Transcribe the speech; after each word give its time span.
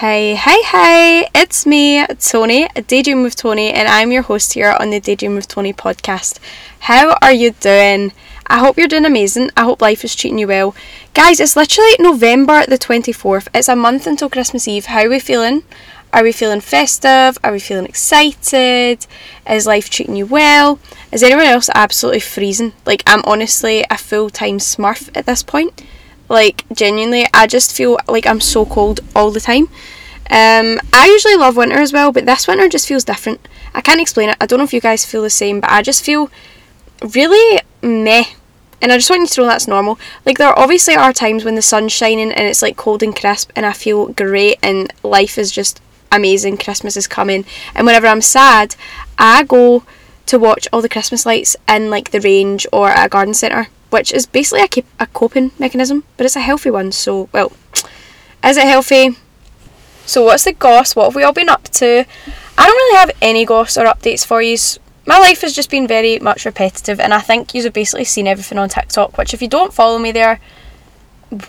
Hey, 0.00 0.34
hey, 0.34 0.60
hey, 0.60 1.26
it's 1.34 1.64
me, 1.64 2.04
Tony, 2.20 2.68
Daydream 2.86 3.22
with 3.22 3.34
Tony, 3.34 3.72
and 3.72 3.88
I'm 3.88 4.12
your 4.12 4.20
host 4.20 4.52
here 4.52 4.76
on 4.78 4.90
the 4.90 5.00
Daydream 5.00 5.36
with 5.36 5.48
Tony 5.48 5.72
podcast. 5.72 6.38
How 6.80 7.16
are 7.22 7.32
you 7.32 7.52
doing? 7.52 8.12
I 8.46 8.58
hope 8.58 8.76
you're 8.76 8.88
doing 8.88 9.06
amazing. 9.06 9.52
I 9.56 9.64
hope 9.64 9.80
life 9.80 10.04
is 10.04 10.14
treating 10.14 10.38
you 10.38 10.48
well. 10.48 10.76
Guys, 11.14 11.40
it's 11.40 11.56
literally 11.56 11.92
November 11.98 12.66
the 12.66 12.76
24th. 12.76 13.48
It's 13.54 13.68
a 13.68 13.74
month 13.74 14.06
until 14.06 14.28
Christmas 14.28 14.68
Eve. 14.68 14.84
How 14.84 15.00
are 15.00 15.08
we 15.08 15.18
feeling? 15.18 15.62
Are 16.12 16.22
we 16.22 16.30
feeling 16.30 16.60
festive? 16.60 17.38
Are 17.42 17.52
we 17.52 17.58
feeling 17.58 17.86
excited? 17.86 19.06
Is 19.48 19.66
life 19.66 19.88
treating 19.88 20.16
you 20.16 20.26
well? 20.26 20.78
Is 21.10 21.22
anyone 21.22 21.46
else 21.46 21.70
absolutely 21.74 22.20
freezing? 22.20 22.74
Like, 22.84 23.02
I'm 23.06 23.22
honestly 23.24 23.82
a 23.90 23.96
full 23.96 24.28
time 24.28 24.58
smurf 24.58 25.08
at 25.16 25.24
this 25.24 25.42
point. 25.42 25.82
Like, 26.28 26.64
genuinely, 26.72 27.26
I 27.32 27.46
just 27.46 27.76
feel 27.76 27.98
like 28.08 28.26
I'm 28.26 28.40
so 28.40 28.66
cold 28.66 29.00
all 29.14 29.30
the 29.30 29.40
time. 29.40 29.68
Um, 30.28 30.80
I 30.92 31.06
usually 31.06 31.36
love 31.36 31.56
winter 31.56 31.76
as 31.76 31.92
well, 31.92 32.10
but 32.10 32.26
this 32.26 32.48
winter 32.48 32.68
just 32.68 32.88
feels 32.88 33.04
different. 33.04 33.46
I 33.74 33.80
can't 33.80 34.00
explain 34.00 34.30
it. 34.30 34.36
I 34.40 34.46
don't 34.46 34.58
know 34.58 34.64
if 34.64 34.74
you 34.74 34.80
guys 34.80 35.04
feel 35.04 35.22
the 35.22 35.30
same, 35.30 35.60
but 35.60 35.70
I 35.70 35.82
just 35.82 36.04
feel 36.04 36.30
really 37.14 37.60
meh. 37.82 38.24
And 38.82 38.92
I 38.92 38.96
just 38.96 39.08
want 39.08 39.22
you 39.22 39.26
to 39.28 39.40
know 39.42 39.46
that's 39.46 39.68
normal. 39.68 39.98
Like, 40.24 40.38
there 40.38 40.58
obviously 40.58 40.96
are 40.96 41.12
times 41.12 41.44
when 41.44 41.54
the 41.54 41.62
sun's 41.62 41.92
shining 41.92 42.32
and 42.32 42.46
it's 42.46 42.62
like 42.62 42.76
cold 42.76 43.02
and 43.02 43.14
crisp, 43.14 43.52
and 43.54 43.64
I 43.64 43.72
feel 43.72 44.08
great, 44.08 44.58
and 44.62 44.92
life 45.02 45.38
is 45.38 45.52
just 45.52 45.80
amazing. 46.10 46.56
Christmas 46.56 46.96
is 46.96 47.06
coming. 47.06 47.44
And 47.74 47.86
whenever 47.86 48.06
I'm 48.08 48.20
sad, 48.20 48.74
I 49.18 49.44
go 49.44 49.84
to 50.26 50.38
watch 50.38 50.66
all 50.72 50.82
the 50.82 50.88
Christmas 50.88 51.24
lights 51.24 51.56
in 51.68 51.88
like 51.88 52.10
the 52.10 52.20
range 52.20 52.66
or 52.72 52.90
at 52.90 53.06
a 53.06 53.08
garden 53.08 53.34
centre 53.34 53.68
which 53.90 54.12
is 54.12 54.26
basically 54.26 54.62
a, 54.62 55.04
a 55.04 55.06
coping 55.06 55.52
mechanism, 55.58 56.04
but 56.16 56.26
it's 56.26 56.36
a 56.36 56.40
healthy 56.40 56.70
one. 56.70 56.92
So, 56.92 57.28
well, 57.32 57.52
is 58.44 58.56
it 58.56 58.64
healthy? 58.64 59.16
So, 60.04 60.22
what's 60.22 60.44
the 60.44 60.52
goss? 60.52 60.94
What 60.94 61.06
have 61.06 61.16
we 61.16 61.22
all 61.22 61.32
been 61.32 61.48
up 61.48 61.64
to? 61.64 62.04
I 62.58 62.66
don't 62.66 62.76
really 62.76 62.96
have 62.96 63.10
any 63.20 63.44
goss 63.44 63.76
or 63.76 63.84
updates 63.86 64.24
for 64.24 64.40
you. 64.40 64.56
My 65.04 65.18
life 65.18 65.42
has 65.42 65.54
just 65.54 65.70
been 65.70 65.86
very 65.86 66.18
much 66.18 66.44
repetitive, 66.44 66.98
and 67.00 67.12
I 67.14 67.20
think 67.20 67.54
you've 67.54 67.72
basically 67.72 68.04
seen 68.04 68.26
everything 68.26 68.58
on 68.58 68.68
TikTok. 68.68 69.18
Which, 69.18 69.34
if 69.34 69.42
you 69.42 69.48
don't 69.48 69.72
follow 69.72 69.98
me 69.98 70.12
there, 70.12 70.40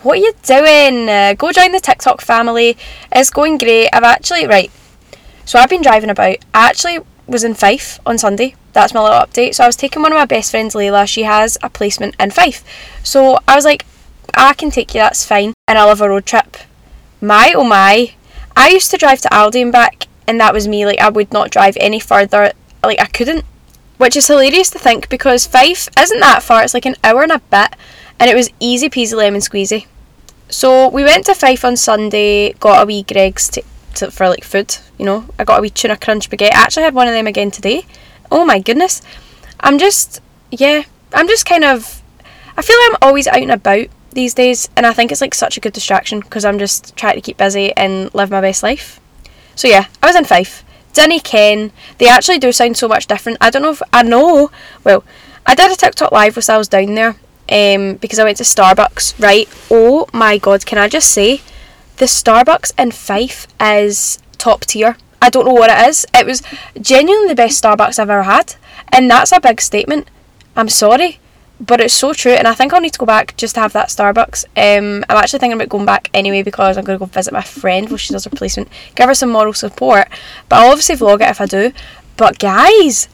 what 0.02 0.18
are 0.18 0.22
you 0.22 0.34
doing? 0.44 1.08
Uh, 1.10 1.34
go 1.38 1.52
join 1.52 1.72
the 1.72 1.80
TikTok 1.80 2.22
family. 2.22 2.78
It's 3.12 3.30
going 3.30 3.58
great. 3.58 3.90
I've 3.94 4.04
actually 4.04 4.48
right. 4.48 4.72
So 5.46 5.60
I've 5.60 5.70
been 5.70 5.82
driving 5.82 6.10
about. 6.10 6.38
I 6.54 6.70
actually 6.70 7.00
was 7.28 7.44
in 7.44 7.54
Fife 7.54 8.00
on 8.06 8.18
Sunday 8.18 8.56
that's 8.78 8.94
my 8.94 9.02
little 9.02 9.18
update. 9.18 9.56
So 9.56 9.64
I 9.64 9.68
was 9.68 9.76
taking 9.76 10.04
one 10.04 10.12
of 10.12 10.18
my 10.18 10.26
best 10.26 10.52
friends, 10.52 10.76
Layla. 10.76 11.08
She 11.08 11.24
has 11.24 11.58
a 11.64 11.70
placement 11.70 12.16
in 12.20 12.30
Fife. 12.30 12.64
So 13.04 13.40
I 13.48 13.56
was 13.56 13.66
like, 13.66 13.86
I 14.36 14.54
can 14.54 14.70
take 14.70 14.94
you, 14.94 15.02
that's 15.02 15.26
fine. 15.26 15.54
And 15.68 15.78
I'll 15.78 15.90
have 15.90 16.02
a 16.02 16.10
road 16.10 16.26
trip. 16.26 16.58
My 17.20 17.54
oh 17.56 17.64
my. 17.64 18.14
I 18.56 18.70
used 18.70 18.92
to 18.92 18.98
drive 18.98 19.22
to 19.22 19.30
Aldi 19.30 19.62
and 19.62 19.72
back, 19.72 20.08
and 20.28 20.40
that 20.40 20.54
was 20.54 20.68
me. 20.68 20.86
Like, 20.86 21.00
I 21.00 21.10
would 21.10 21.32
not 21.32 21.52
drive 21.52 21.78
any 21.80 22.00
further. 22.00 22.54
Like, 22.84 23.00
I 23.00 23.06
couldn't. 23.06 23.46
Which 23.98 24.16
is 24.16 24.28
hilarious 24.28 24.70
to 24.72 24.80
think 24.80 25.10
because 25.10 25.48
Fife 25.48 25.90
isn't 25.98 26.20
that 26.20 26.44
far. 26.44 26.64
It's 26.64 26.74
like 26.76 26.86
an 26.86 26.96
hour 27.04 27.24
and 27.24 27.32
a 27.32 27.40
bit. 27.40 27.76
And 28.20 28.30
it 28.30 28.36
was 28.36 28.52
easy 28.60 28.90
peasy 28.90 29.16
lemon 29.16 29.42
squeezy. 29.42 29.88
So 30.50 30.88
we 30.88 31.04
went 31.04 31.26
to 31.26 31.34
Fife 31.34 31.66
on 31.66 31.78
Sunday, 31.78 32.54
got 32.54 32.84
a 32.84 32.86
wee 32.86 33.04
Greggs 33.04 33.50
to, 33.50 33.64
to, 33.98 34.12
for 34.12 34.30
like 34.30 34.44
food, 34.44 34.78
you 34.98 35.06
know. 35.06 35.26
I 35.38 35.44
got 35.44 35.60
a 35.60 35.62
wee 35.62 35.70
tuna 35.70 35.98
crunch 35.98 36.30
baguette. 36.30 36.54
I 36.54 36.64
actually 36.64 36.84
had 36.84 36.94
one 36.94 37.08
of 37.08 37.14
them 37.14 37.28
again 37.28 37.52
today 37.52 37.86
oh 38.32 38.46
my 38.46 38.60
goodness. 38.60 39.02
I'm 39.60 39.78
just, 39.78 40.22
yeah, 40.52 40.84
I'm 41.14 41.28
just 41.28 41.46
kind 41.46 41.64
of, 41.64 42.02
I 42.58 42.62
feel 42.62 42.78
like 42.78 42.90
I'm 42.92 42.98
always 43.02 43.28
out 43.28 43.42
and 43.42 43.52
about 43.52 43.88
these 44.12 44.34
days, 44.34 44.70
and 44.76 44.86
I 44.86 44.94
think 44.94 45.12
it's 45.12 45.22
like 45.22 45.36
such 45.36 45.58
a 45.58 45.60
good 45.60 45.74
distraction 45.74 46.22
because 46.22 46.46
I'm 46.46 46.60
just 46.60 46.96
trying 46.96 47.16
to 47.16 47.22
keep 47.22 47.38
busy 47.38 47.76
and 47.76 48.14
live 48.14 48.32
my 48.32 48.42
best 48.42 48.64
life. 48.64 49.00
So 49.56 49.68
yeah, 49.68 49.86
I 50.02 50.08
was 50.08 50.16
in 50.16 50.26
Fife. 50.26 50.64
Dinny 50.94 51.24
Ken, 51.24 51.72
they 52.00 52.08
actually 52.08 52.40
do 52.40 52.52
sound 52.52 52.78
so 52.78 52.88
much 52.88 53.06
different. 53.06 53.38
I 53.40 53.50
don't 53.50 53.62
know 53.62 53.72
if 53.72 53.82
I 53.94 54.02
know. 54.02 54.50
Well, 54.84 55.04
I 55.46 55.54
did 55.54 55.72
a 55.72 55.76
TikTok 55.76 56.12
live 56.12 56.36
whilst 56.36 56.50
I 56.50 56.58
was 56.58 56.68
down 56.68 56.96
there 56.96 57.16
um, 57.50 57.96
because 57.98 58.18
I 58.18 58.24
went 58.24 58.38
to 58.38 58.44
Starbucks, 58.44 59.22
right? 59.22 59.48
Oh 59.70 60.08
my 60.14 60.38
god, 60.40 60.66
can 60.66 60.80
I 60.80 60.90
just 60.90 61.12
say, 61.12 61.42
the 61.98 62.06
Starbucks 62.06 62.74
in 62.80 62.92
Fife 62.92 63.48
is 63.60 64.20
top 64.38 64.62
tier. 64.62 64.98
I 65.22 65.30
don't 65.30 65.46
know 65.46 65.54
what 65.54 65.70
it 65.70 65.90
is. 65.90 66.06
It 66.14 66.26
was 66.26 66.44
genuinely 66.80 67.30
the 67.30 67.36
best 67.36 67.62
Starbucks 67.62 68.00
I've 68.00 68.10
ever 68.10 68.24
had. 68.24 68.56
And 68.90 69.10
that's 69.10 69.32
a 69.32 69.42
big 69.42 69.60
statement. 69.62 70.10
I'm 70.56 70.70
sorry. 70.70 71.20
But 71.60 71.82
it's 71.82 71.96
so 71.96 72.14
true, 72.14 72.34
and 72.34 72.48
I 72.48 72.54
think 72.54 72.72
I'll 72.72 72.82
need 72.82 72.94
to 72.94 73.00
go 73.00 73.08
back 73.08 73.36
just 73.36 73.56
to 73.56 73.62
have 73.62 73.74
that 73.74 73.90
Starbucks. 73.90 74.46
Um, 74.56 75.04
I'm 75.10 75.18
actually 75.18 75.40
thinking 75.40 75.60
about 75.60 75.70
going 75.70 75.88
back 75.88 76.08
anyway 76.14 76.44
because 76.44 76.78
I'm 76.78 76.84
going 76.84 77.00
to 77.00 77.04
go 77.04 77.10
visit 77.10 77.34
my 77.34 77.42
friend 77.42 77.90
while 77.90 77.98
she 77.98 78.14
does 78.14 78.26
her 78.26 78.30
placement, 78.30 78.70
give 78.94 79.08
her 79.08 79.16
some 79.16 79.32
moral 79.32 79.54
support. 79.54 80.08
But 80.50 80.58
I'll 80.58 80.70
obviously 80.70 80.96
vlog 80.98 81.22
it 81.22 81.30
if 81.30 81.42
I 81.42 81.48
do. 81.48 81.74
But 82.16 82.38
guys, 82.38 83.10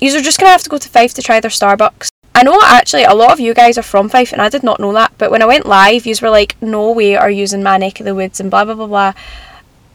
you 0.00 0.12
are 0.16 0.20
just 0.20 0.40
going 0.40 0.48
to 0.48 0.52
have 0.52 0.64
to 0.64 0.70
go 0.70 0.78
to 0.78 0.88
Fife 0.88 1.14
to 1.14 1.22
try 1.22 1.38
their 1.38 1.52
Starbucks. 1.52 2.11
I 2.34 2.42
know 2.42 2.58
actually 2.64 3.04
a 3.04 3.14
lot 3.14 3.32
of 3.32 3.40
you 3.40 3.52
guys 3.54 3.76
are 3.76 3.82
from 3.82 4.08
Fife, 4.08 4.32
and 4.32 4.40
I 4.40 4.48
did 4.48 4.62
not 4.62 4.80
know 4.80 4.92
that. 4.94 5.12
But 5.18 5.30
when 5.30 5.42
I 5.42 5.46
went 5.46 5.66
live, 5.66 6.06
you 6.06 6.14
were 6.20 6.30
like, 6.30 6.56
"No 6.62 6.90
way 6.90 7.14
are 7.14 7.30
using 7.30 7.62
my 7.62 7.78
neck 7.78 8.00
of 8.00 8.06
the 8.06 8.14
woods," 8.14 8.40
and 8.40 8.50
blah 8.50 8.64
blah 8.64 8.74
blah 8.74 8.86
blah. 8.86 9.12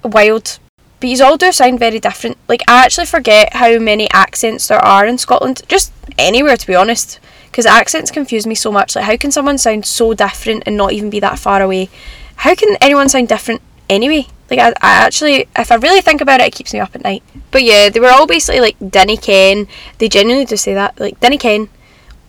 Wild, 0.04 0.60
but 1.00 1.10
you 1.10 1.24
all 1.24 1.38
do 1.38 1.52
sound 1.52 1.80
very 1.80 2.00
different. 2.00 2.38
Like 2.48 2.64
I 2.68 2.84
actually 2.86 3.06
forget 3.06 3.54
how 3.54 3.78
many 3.80 4.10
accents 4.12 4.68
there 4.68 4.84
are 4.84 5.06
in 5.06 5.18
Scotland, 5.18 5.62
just 5.68 5.92
anywhere 6.18 6.58
to 6.58 6.68
be 6.68 6.76
honest. 6.76 7.20
Because 7.46 7.66
accents 7.66 8.12
confuse 8.12 8.46
me 8.46 8.56
so 8.56 8.72
much. 8.72 8.96
Like 8.96 9.06
how 9.06 9.18
can 9.18 9.32
someone 9.32 9.58
sound 9.58 9.86
so 9.86 10.14
different 10.14 10.64
and 10.66 10.78
not 10.78 10.94
even 10.94 11.10
be 11.10 11.20
that 11.20 11.40
far 11.40 11.62
away? 11.62 11.90
How 12.38 12.54
can 12.56 12.78
anyone 12.82 13.10
sound 13.10 13.30
different 13.30 13.62
anyway? 13.90 14.28
Like 14.50 14.60
I, 14.60 14.70
I 14.70 15.06
actually, 15.06 15.48
if 15.56 15.72
I 15.72 15.76
really 15.76 16.02
think 16.02 16.22
about 16.22 16.40
it, 16.40 16.48
it 16.48 16.56
keeps 16.56 16.74
me 16.74 16.80
up 16.80 16.96
at 16.96 17.04
night. 17.04 17.24
But 17.52 17.64
yeah, 17.64 17.90
they 17.90 18.00
were 18.00 18.12
all 18.12 18.28
basically 18.28 18.62
like 18.62 18.78
Denny 18.90 19.18
Ken. 19.18 19.68
They 19.98 20.08
genuinely 20.08 20.46
do 20.46 20.56
say 20.56 20.74
that, 20.74 21.00
like 21.00 21.20
Denny 21.20 21.38
Ken, 21.38 21.70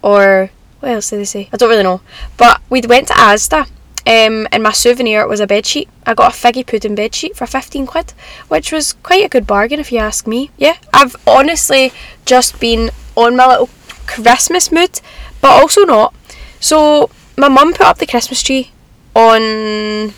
or 0.02 0.50
what 0.80 0.92
else 0.92 1.10
did 1.10 1.20
they 1.20 1.24
say? 1.24 1.48
I 1.52 1.56
don't 1.56 1.68
really 1.68 1.82
know. 1.82 2.00
But 2.36 2.60
we 2.70 2.80
went 2.82 3.08
to 3.08 3.14
Asda 3.14 3.68
um, 4.08 4.48
and 4.52 4.62
my 4.62 4.72
souvenir 4.72 5.26
was 5.26 5.40
a 5.40 5.46
bedsheet. 5.46 5.88
I 6.06 6.14
got 6.14 6.34
a 6.34 6.36
figgy 6.36 6.66
pudding 6.66 6.96
bedsheet 6.96 7.36
for 7.36 7.46
15 7.46 7.86
quid, 7.86 8.14
which 8.48 8.72
was 8.72 8.94
quite 8.94 9.24
a 9.24 9.28
good 9.28 9.46
bargain 9.46 9.80
if 9.80 9.92
you 9.92 9.98
ask 9.98 10.26
me. 10.26 10.50
Yeah, 10.56 10.76
I've 10.94 11.14
honestly 11.26 11.92
just 12.24 12.58
been 12.58 12.90
on 13.16 13.36
my 13.36 13.46
little 13.46 13.68
Christmas 14.06 14.72
mood, 14.72 15.00
but 15.42 15.50
also 15.50 15.84
not. 15.84 16.14
So, 16.58 17.10
my 17.36 17.48
mum 17.48 17.72
put 17.72 17.86
up 17.86 17.98
the 17.98 18.06
Christmas 18.06 18.42
tree 18.42 18.70
on 19.14 20.14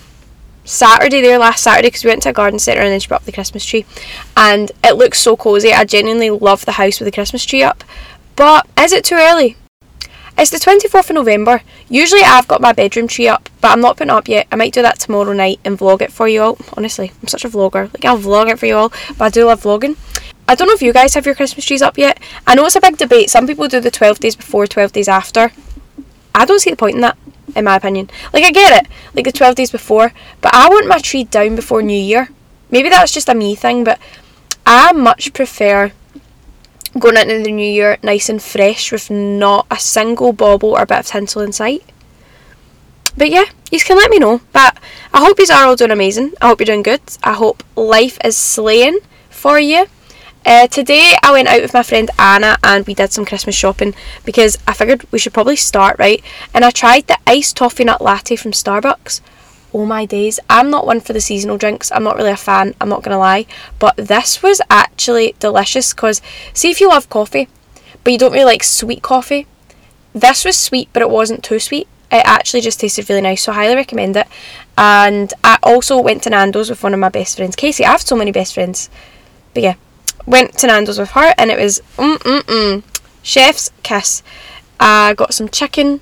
Saturday 0.65 1.21
there 1.21 1.39
last 1.39 1.65
Saturday 1.65 1.89
because 1.89 2.05
we 2.05 2.11
went 2.11 2.23
to 2.23 2.29
a 2.29 2.33
garden 2.33 2.61
centre 2.61 2.83
and 2.83 2.93
then 2.93 3.01
she 3.01 3.09
put 3.09 3.17
up 3.17 3.25
the 3.25 3.33
Christmas 3.33 3.65
tree 3.65 3.85
and 4.37 4.71
it 4.85 4.97
looks 4.97 5.19
so 5.21 5.37
cosy. 5.37 5.73
I 5.73 5.85
genuinely 5.85 6.31
love 6.31 6.65
the 6.65 6.73
house 6.73 7.01
with 7.01 7.07
the 7.07 7.13
Christmas 7.13 7.45
tree 7.45 7.65
up. 7.65 7.83
But 8.37 8.69
is 8.79 8.93
it 8.93 9.05
too 9.05 9.17
early? 9.17 9.57
It's 10.41 10.49
the 10.49 10.57
24th 10.57 11.11
of 11.11 11.17
November. 11.17 11.61
Usually 11.91 12.23
I've 12.23 12.49
got 12.49 12.63
my 12.63 12.73
bedroom 12.73 13.07
tree 13.07 13.29
up, 13.29 13.51
but 13.61 13.73
I'm 13.73 13.83
not 13.83 13.99
putting 13.99 14.11
up 14.11 14.27
yet. 14.27 14.47
I 14.51 14.57
might 14.57 14.73
do 14.73 14.81
that 14.81 14.99
tomorrow 14.99 15.35
night 15.35 15.61
and 15.67 15.79
vlog 15.79 16.01
it 16.01 16.11
for 16.11 16.29
you 16.29 16.41
all. 16.41 16.59
Honestly, 16.79 17.13
I'm 17.21 17.29
such 17.29 17.45
a 17.45 17.51
vlogger. 17.51 17.93
Like 17.93 18.07
I'll 18.07 18.17
vlog 18.17 18.51
it 18.51 18.59
for 18.59 18.65
you 18.65 18.75
all, 18.75 18.89
but 19.19 19.21
I 19.27 19.29
do 19.29 19.45
love 19.45 19.63
vlogging. 19.63 19.99
I 20.49 20.55
don't 20.55 20.67
know 20.67 20.73
if 20.73 20.81
you 20.81 20.95
guys 20.95 21.13
have 21.13 21.27
your 21.27 21.35
Christmas 21.35 21.67
trees 21.67 21.83
up 21.83 21.99
yet. 21.99 22.19
I 22.47 22.55
know 22.55 22.65
it's 22.65 22.75
a 22.75 22.81
big 22.81 22.97
debate. 22.97 23.29
Some 23.29 23.47
people 23.47 23.69
do 23.69 23.81
the 23.81 23.91
12 23.91 24.19
days 24.19 24.35
before, 24.35 24.67
12 24.67 24.93
days 24.93 25.09
after. 25.09 25.53
I 26.35 26.47
don't 26.47 26.59
see 26.59 26.71
the 26.71 26.77
point 26.77 26.95
in 26.95 27.03
that, 27.03 27.19
in 27.55 27.67
my 27.67 27.77
opinion. 27.77 28.09
Like 28.33 28.45
I 28.45 28.51
get 28.51 28.83
it, 28.83 28.91
like 29.15 29.27
the 29.27 29.33
12 29.33 29.57
days 29.57 29.71
before, 29.71 30.15
but 30.41 30.55
I 30.55 30.71
want 30.71 30.89
my 30.89 31.01
tree 31.01 31.25
down 31.25 31.55
before 31.55 31.83
New 31.83 31.93
Year. 31.93 32.31
Maybe 32.71 32.89
that's 32.89 33.13
just 33.13 33.29
a 33.29 33.35
me 33.35 33.55
thing, 33.55 33.85
but 33.85 34.01
I 34.65 34.95
much 34.95 35.35
prefer 35.35 35.93
going 36.99 37.17
into 37.17 37.45
the 37.45 37.53
new 37.53 37.71
year 37.71 37.99
nice 38.03 38.29
and 38.29 38.43
fresh 38.43 38.93
with 38.93 39.11
not 39.11 39.67
a 39.71 39.79
single 39.79 40.33
bauble 40.33 40.77
or 40.77 40.87
bit 40.87 40.99
of 40.99 41.07
tinsel 41.07 41.43
in 41.43 41.53
sight. 41.53 41.85
But 43.17 43.31
yeah, 43.31 43.45
you 43.71 43.81
can 43.81 43.97
let 43.97 44.11
me 44.11 44.19
know. 44.19 44.41
But 44.53 44.79
I 45.13 45.21
hope 45.21 45.39
you 45.39 45.47
are 45.53 45.67
all 45.67 45.77
doing 45.77 45.91
amazing. 45.91 46.33
I 46.41 46.49
hope 46.49 46.61
you're 46.61 46.67
doing 46.67 46.83
good. 46.83 47.01
I 47.23 47.35
hope 47.35 47.63
life 47.77 48.19
is 48.25 48.37
slaying 48.37 49.01
for 49.29 49.59
you. 49.59 49.87
Uh, 50.45 50.67
today 50.69 51.15
I 51.23 51.33
went 51.33 51.49
out 51.49 51.61
with 51.61 51.75
my 51.75 51.83
friend 51.83 52.11
Anna 52.19 52.57
and 52.65 52.87
we 52.87 52.95
did 52.95 53.13
some 53.13 53.27
Christmas 53.27 53.55
shopping 53.55 53.95
because 54.25 54.57
I 54.67 54.73
figured 54.73 55.05
we 55.11 55.19
should 55.19 55.35
probably 55.35 55.57
start 55.57 55.99
right. 55.99 56.23
And 56.55 56.65
I 56.65 56.71
tried 56.71 57.07
the 57.07 57.19
iced 57.27 57.57
toffee 57.57 57.85
nut 57.85 58.01
latte 58.01 58.37
from 58.37 58.53
Starbucks 58.53 59.21
oh 59.73 59.87
my 59.87 60.05
days. 60.05 60.41
I'm 60.49 60.71
not 60.71 60.87
one 60.87 61.01
for 61.01 61.13
the 61.13 61.21
seasonal 61.21 61.59
drinks. 61.59 61.91
I'm 61.93 62.05
not 62.05 62.17
really 62.17 62.31
a 62.31 62.37
fan, 62.37 62.75
I'm 62.81 62.89
not 62.89 63.03
going 63.03 63.15
to 63.15 63.19
lie. 63.19 63.47
But 63.79 63.97
this 63.97 64.43
was 64.43 64.61
actually 64.71 65.35
delicious 65.39 65.93
because, 65.93 66.21
see, 66.53 66.71
if 66.71 66.81
you 66.81 66.89
love 66.89 67.09
coffee, 67.09 67.49
but 68.03 68.13
you 68.13 68.19
don't 68.19 68.33
really 68.33 68.45
like 68.45 68.63
sweet 68.63 69.03
coffee, 69.03 69.47
this 70.13 70.45
was 70.45 70.57
sweet, 70.57 70.89
but 70.93 71.03
it 71.03 71.11
wasn't 71.11 71.45
too 71.45 71.59
sweet. 71.59 71.87
It 72.13 72.23
actually 72.25 72.61
just 72.61 72.81
tasted 72.81 73.09
really 73.09 73.23
nice, 73.23 73.43
so 73.43 73.53
I 73.53 73.57
highly 73.57 73.77
recommend 73.77 74.17
it. 74.17 74.27
And 74.77 75.33
I 75.45 75.59
also 75.63 76.01
went 76.01 76.25
to 76.25 76.31
Nando's 76.31 76.69
with 76.69 76.83
one 76.83 76.95
of 76.95 76.99
my 76.99 77.09
best 77.09 77.37
friends, 77.37 77.55
Casey. 77.55 77.85
I 77.85 77.93
have 77.93 78.01
so 78.01 78.17
many 78.17 78.33
best 78.33 78.55
friends. 78.55 78.91
But 79.55 79.63
yeah, 79.63 79.75
went 80.27 80.59
to 80.59 80.67
Nando's 80.67 80.99
with 80.99 81.11
her, 81.11 81.35
and 81.39 81.51
it 81.51 81.59
was 81.59 81.81
mm 81.97 82.17
mm 82.17 82.41
mm. 82.41 82.83
Chef's 83.23 83.71
kiss. 83.83 84.23
I 84.81 85.15
got 85.15 85.35
some 85.35 85.49
chicken, 85.49 86.01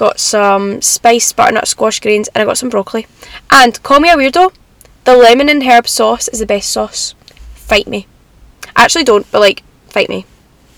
got 0.00 0.18
some 0.18 0.80
spiced 0.80 1.36
butternut 1.36 1.68
squash 1.68 2.00
greens, 2.00 2.28
and 2.28 2.40
I 2.40 2.46
got 2.46 2.56
some 2.56 2.70
broccoli. 2.70 3.06
And 3.50 3.80
call 3.82 4.00
me 4.00 4.08
a 4.08 4.16
weirdo, 4.16 4.50
The 5.04 5.14
lemon 5.14 5.50
and 5.50 5.62
herb 5.64 5.86
sauce 5.86 6.26
is 6.28 6.38
the 6.38 6.46
best 6.46 6.70
sauce. 6.70 7.14
Fight 7.54 7.86
me. 7.86 8.06
Actually, 8.74 9.04
don't, 9.04 9.30
but 9.30 9.40
like, 9.40 9.62
fight 9.88 10.08
me. 10.08 10.24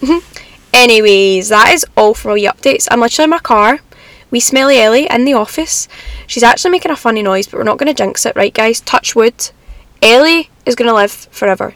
Anyways, 0.75 1.51
that 1.51 1.73
is 1.73 1.87
all 1.97 2.15
for 2.15 2.31
all 2.31 2.37
your 2.37 2.53
updates. 2.53 2.89
I'm 2.91 2.99
literally 2.99 3.25
in 3.25 3.31
my 3.31 3.39
car. 3.39 3.79
We 4.33 4.41
smelly 4.41 4.79
Ellie 4.81 5.07
in 5.09 5.25
the 5.25 5.35
office. 5.35 5.87
She's 6.27 6.43
actually 6.43 6.73
making 6.73 6.91
a 6.91 6.97
funny 6.97 7.23
noise, 7.23 7.47
but 7.47 7.59
we're 7.59 7.71
not 7.71 7.79
going 7.79 7.95
to 7.95 8.03
jinx 8.03 8.27
it, 8.27 8.35
right, 8.35 8.53
guys? 8.53 8.81
Touch 8.81 9.15
wood. 9.15 9.51
Ellie 10.03 10.51
is 10.67 10.75
going 10.75 10.89
to 10.89 10.95
live 10.95 11.13
forever. 11.31 11.75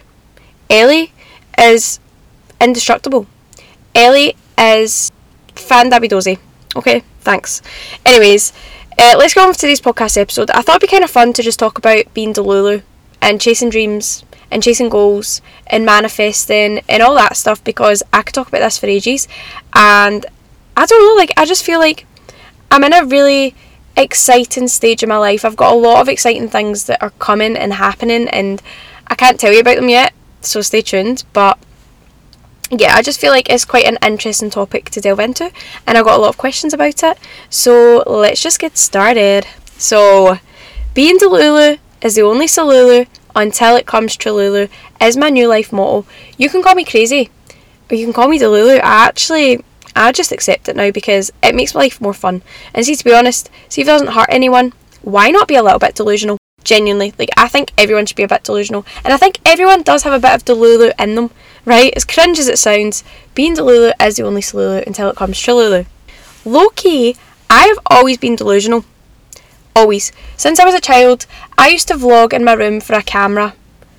Ellie 0.69 1.13
is 1.57 2.01
indestructible. 2.59 3.25
Ellie 3.95 4.35
is 4.57 5.13
fan 5.55 5.89
dabby 5.89 6.09
dozy. 6.09 6.39
Okay, 6.77 7.01
thanks. 7.21 7.63
Anyways, 8.05 8.53
uh, 8.99 9.15
let's 9.17 9.33
go 9.33 9.41
on 9.47 9.51
to 9.51 9.59
today's 9.59 9.81
podcast 9.81 10.15
episode. 10.15 10.51
I 10.51 10.61
thought 10.61 10.75
it'd 10.75 10.87
be 10.87 10.91
kind 10.91 11.03
of 11.03 11.09
fun 11.09 11.33
to 11.33 11.41
just 11.41 11.57
talk 11.57 11.79
about 11.79 12.13
being 12.13 12.35
Delulu 12.35 12.83
and 13.19 13.41
chasing 13.41 13.71
dreams 13.71 14.23
and 14.51 14.61
chasing 14.61 14.87
goals 14.87 15.41
and 15.65 15.87
manifesting 15.87 16.81
and 16.87 17.01
all 17.01 17.15
that 17.15 17.35
stuff 17.35 17.63
because 17.63 18.03
I 18.13 18.21
could 18.21 18.35
talk 18.35 18.49
about 18.49 18.59
this 18.59 18.77
for 18.77 18.85
ages. 18.85 19.27
And 19.73 20.23
I 20.77 20.85
don't 20.85 21.03
know, 21.03 21.19
like, 21.19 21.31
I 21.35 21.45
just 21.45 21.65
feel 21.65 21.79
like 21.79 22.05
I'm 22.69 22.83
in 22.83 22.93
a 22.93 23.03
really 23.03 23.55
exciting 23.95 24.67
stage 24.67 25.01
of 25.01 25.09
my 25.09 25.17
life. 25.17 25.43
I've 25.45 25.55
got 25.55 25.73
a 25.73 25.77
lot 25.77 26.01
of 26.01 26.09
exciting 26.09 26.47
things 26.47 26.85
that 26.85 27.01
are 27.01 27.09
coming 27.09 27.57
and 27.57 27.73
happening, 27.73 28.27
and 28.27 28.61
I 29.07 29.15
can't 29.15 29.39
tell 29.39 29.51
you 29.51 29.61
about 29.61 29.77
them 29.77 29.89
yet, 29.89 30.13
so 30.41 30.61
stay 30.61 30.83
tuned. 30.83 31.23
But 31.33 31.57
yeah, 32.69 32.95
I 32.95 33.01
just 33.01 33.19
feel 33.19 33.31
like 33.31 33.49
it's 33.49 33.65
quite 33.65 33.85
an 33.85 33.97
interesting 34.01 34.49
topic 34.49 34.89
to 34.91 35.01
delve 35.01 35.19
into, 35.19 35.51
and 35.85 35.97
I've 35.97 36.05
got 36.05 36.17
a 36.17 36.21
lot 36.21 36.29
of 36.29 36.37
questions 36.37 36.73
about 36.73 37.01
it. 37.03 37.17
So 37.49 38.03
let's 38.05 38.41
just 38.41 38.59
get 38.59 38.77
started. 38.77 39.47
So, 39.77 40.39
being 40.93 41.17
Delulu 41.17 41.79
is 42.01 42.15
the 42.15 42.23
only 42.23 42.47
Selulu 42.47 43.07
until 43.35 43.75
it 43.75 43.85
comes 43.85 44.17
Trululu 44.17 44.69
is 44.99 45.15
my 45.15 45.29
new 45.29 45.47
life 45.47 45.71
motto. 45.71 46.05
You 46.37 46.49
can 46.49 46.61
call 46.61 46.75
me 46.75 46.83
crazy, 46.83 47.29
or 47.89 47.95
you 47.95 48.05
can 48.05 48.13
call 48.13 48.27
me 48.27 48.39
Delulu. 48.39 48.79
I 48.79 49.05
actually, 49.07 49.63
I 49.95 50.11
just 50.11 50.31
accept 50.31 50.67
it 50.67 50.75
now 50.75 50.91
because 50.91 51.31
it 51.41 51.55
makes 51.55 51.73
my 51.73 51.81
life 51.81 52.01
more 52.01 52.13
fun. 52.13 52.41
And 52.73 52.85
see, 52.85 52.95
to 52.95 53.03
be 53.03 53.13
honest, 53.13 53.49
see 53.69 53.81
if 53.81 53.87
it 53.87 53.91
doesn't 53.91 54.13
hurt 54.13 54.27
anyone, 54.29 54.73
why 55.03 55.29
not 55.29 55.47
be 55.47 55.55
a 55.55 55.63
little 55.63 55.79
bit 55.79 55.95
delusional? 55.95 56.37
Genuinely, 56.63 57.13
like 57.17 57.29
I 57.37 57.47
think 57.47 57.71
everyone 57.77 58.05
should 58.07 58.17
be 58.17 58.23
a 58.23 58.27
bit 58.27 58.43
delusional, 58.43 58.85
and 59.05 59.13
I 59.13 59.17
think 59.17 59.39
everyone 59.45 59.83
does 59.83 60.03
have 60.03 60.11
a 60.11 60.19
bit 60.19 60.33
of 60.33 60.43
Delulu 60.43 60.91
in 60.99 61.15
them 61.15 61.29
right? 61.67 61.93
As 61.97 62.05
cringe 62.05 62.39
as 62.39 62.47
it 62.47 62.57
sounds, 62.57 63.03
being 63.35 63.53
Delulu 63.53 63.91
is 64.01 64.15
the 64.15 64.23
only 64.23 64.41
Selulu 64.41 64.87
until 64.87 65.09
it 65.09 65.17
comes 65.17 65.37
Trululu. 65.37 65.85
Low 66.45 66.69
key, 66.69 67.17
I 67.49 67.67
have 67.67 67.77
always 67.87 68.17
been 68.17 68.37
delusional. 68.37 68.85
Always. 69.75 70.13
Since 70.37 70.59
I 70.59 70.65
was 70.65 70.73
a 70.73 70.79
child, 70.79 71.27
I 71.57 71.67
used 71.67 71.89
to 71.89 71.95
vlog 71.95 72.31
in 72.31 72.45
my 72.45 72.53
room 72.53 72.79
for 72.79 72.93
a 72.93 73.03
camera. 73.03 73.53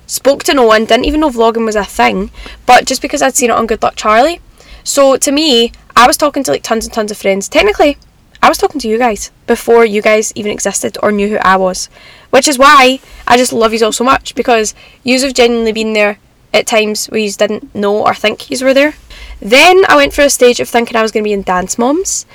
Spoke 0.07 0.43
to 0.45 0.55
no 0.55 0.63
one, 0.63 0.85
didn't 0.85 1.05
even 1.05 1.19
know 1.19 1.29
vlogging 1.29 1.65
was 1.65 1.75
a 1.75 1.85
thing, 1.85 2.31
but 2.65 2.85
just 2.85 3.03
because 3.03 3.21
I'd 3.21 3.35
seen 3.35 3.51
it 3.51 3.55
on 3.55 3.67
Good 3.67 3.83
Luck 3.83 3.95
Charlie. 3.95 4.41
So 4.83 5.15
to 5.17 5.31
me, 5.31 5.71
I 5.95 6.07
was 6.07 6.17
talking 6.17 6.43
to 6.43 6.51
like 6.51 6.63
tons 6.63 6.85
and 6.85 6.93
tons 6.93 7.11
of 7.11 7.17
friends. 7.17 7.47
Technically, 7.47 7.97
I 8.41 8.49
was 8.49 8.57
talking 8.57 8.81
to 8.81 8.89
you 8.89 8.97
guys 8.97 9.29
before 9.45 9.85
you 9.85 10.01
guys 10.01 10.33
even 10.35 10.51
existed 10.51 10.97
or 11.03 11.11
knew 11.11 11.29
who 11.29 11.37
I 11.43 11.55
was. 11.57 11.87
Which 12.31 12.47
is 12.47 12.57
why 12.57 12.99
I 13.27 13.37
just 13.37 13.53
love 13.53 13.73
you 13.73 13.85
all 13.85 13.91
so 13.91 14.03
much 14.03 14.33
because 14.33 14.73
you 15.03 15.19
have 15.19 15.35
genuinely 15.35 15.71
been 15.71 15.93
there 15.93 16.17
at 16.53 16.67
times 16.67 17.09
you 17.11 17.31
didn't 17.31 17.73
know 17.75 18.05
or 18.05 18.13
think 18.13 18.49
you 18.49 18.65
were 18.65 18.73
there. 18.73 18.95
Then 19.41 19.83
I 19.87 19.95
went 19.95 20.13
for 20.13 20.21
a 20.21 20.29
stage 20.29 20.59
of 20.59 20.69
thinking 20.69 20.97
I 20.97 21.01
was 21.01 21.11
going 21.11 21.23
to 21.23 21.27
be 21.27 21.33
in 21.33 21.43
Dance 21.43 21.77
Moms. 21.77 22.25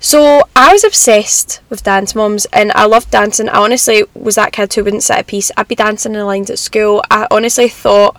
So 0.00 0.44
I 0.54 0.72
was 0.72 0.84
obsessed 0.84 1.60
with 1.68 1.82
Dance 1.82 2.14
Moms 2.14 2.46
and 2.46 2.70
I 2.72 2.86
loved 2.86 3.10
dancing. 3.10 3.48
I 3.48 3.58
honestly 3.58 4.04
was 4.14 4.36
that 4.36 4.52
kid 4.52 4.72
who 4.72 4.84
wouldn't 4.84 5.02
sit 5.02 5.18
a 5.18 5.24
piece. 5.24 5.50
I'd 5.56 5.68
be 5.68 5.74
dancing 5.74 6.12
in 6.12 6.18
the 6.18 6.24
lines 6.24 6.50
at 6.50 6.58
school. 6.60 7.02
I 7.10 7.26
honestly 7.30 7.68
thought 7.68 8.16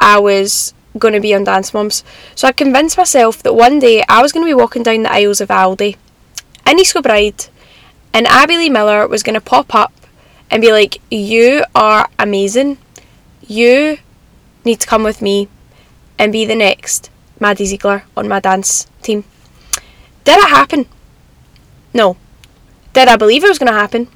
I 0.00 0.18
was 0.18 0.72
going 0.98 1.14
to 1.14 1.20
be 1.20 1.34
on 1.34 1.44
Dance 1.44 1.74
Moms. 1.74 2.02
So 2.34 2.48
I 2.48 2.52
convinced 2.52 2.96
myself 2.96 3.42
that 3.42 3.54
one 3.54 3.78
day 3.78 4.02
I 4.08 4.22
was 4.22 4.32
going 4.32 4.44
to 4.46 4.50
be 4.50 4.54
walking 4.54 4.82
down 4.82 5.02
the 5.02 5.12
aisles 5.12 5.40
of 5.42 5.50
Aldi 5.50 5.96
in 6.66 6.78
East 6.78 6.94
Kilbride 6.94 7.48
and 8.12 8.26
Abby 8.26 8.56
Lee 8.56 8.70
Miller 8.70 9.06
was 9.06 9.22
going 9.22 9.34
to 9.34 9.40
pop 9.40 9.74
up 9.74 9.92
and 10.50 10.60
be 10.60 10.72
like, 10.72 11.00
You 11.10 11.64
are 11.74 12.08
amazing. 12.18 12.78
You 13.46 13.98
need 14.64 14.80
to 14.80 14.86
come 14.86 15.02
with 15.02 15.22
me 15.22 15.48
and 16.18 16.32
be 16.32 16.44
the 16.44 16.54
next 16.54 17.10
Maddie 17.38 17.66
Ziegler 17.66 18.04
on 18.16 18.28
my 18.28 18.40
dance 18.40 18.86
team. 19.02 19.24
Did 20.24 20.38
it 20.38 20.50
happen? 20.50 20.86
No. 21.94 22.16
Did 22.92 23.08
I 23.08 23.16
believe 23.16 23.44
it 23.44 23.48
was 23.48 23.58
going 23.58 23.72
to 23.72 23.78
happen? 23.78 24.08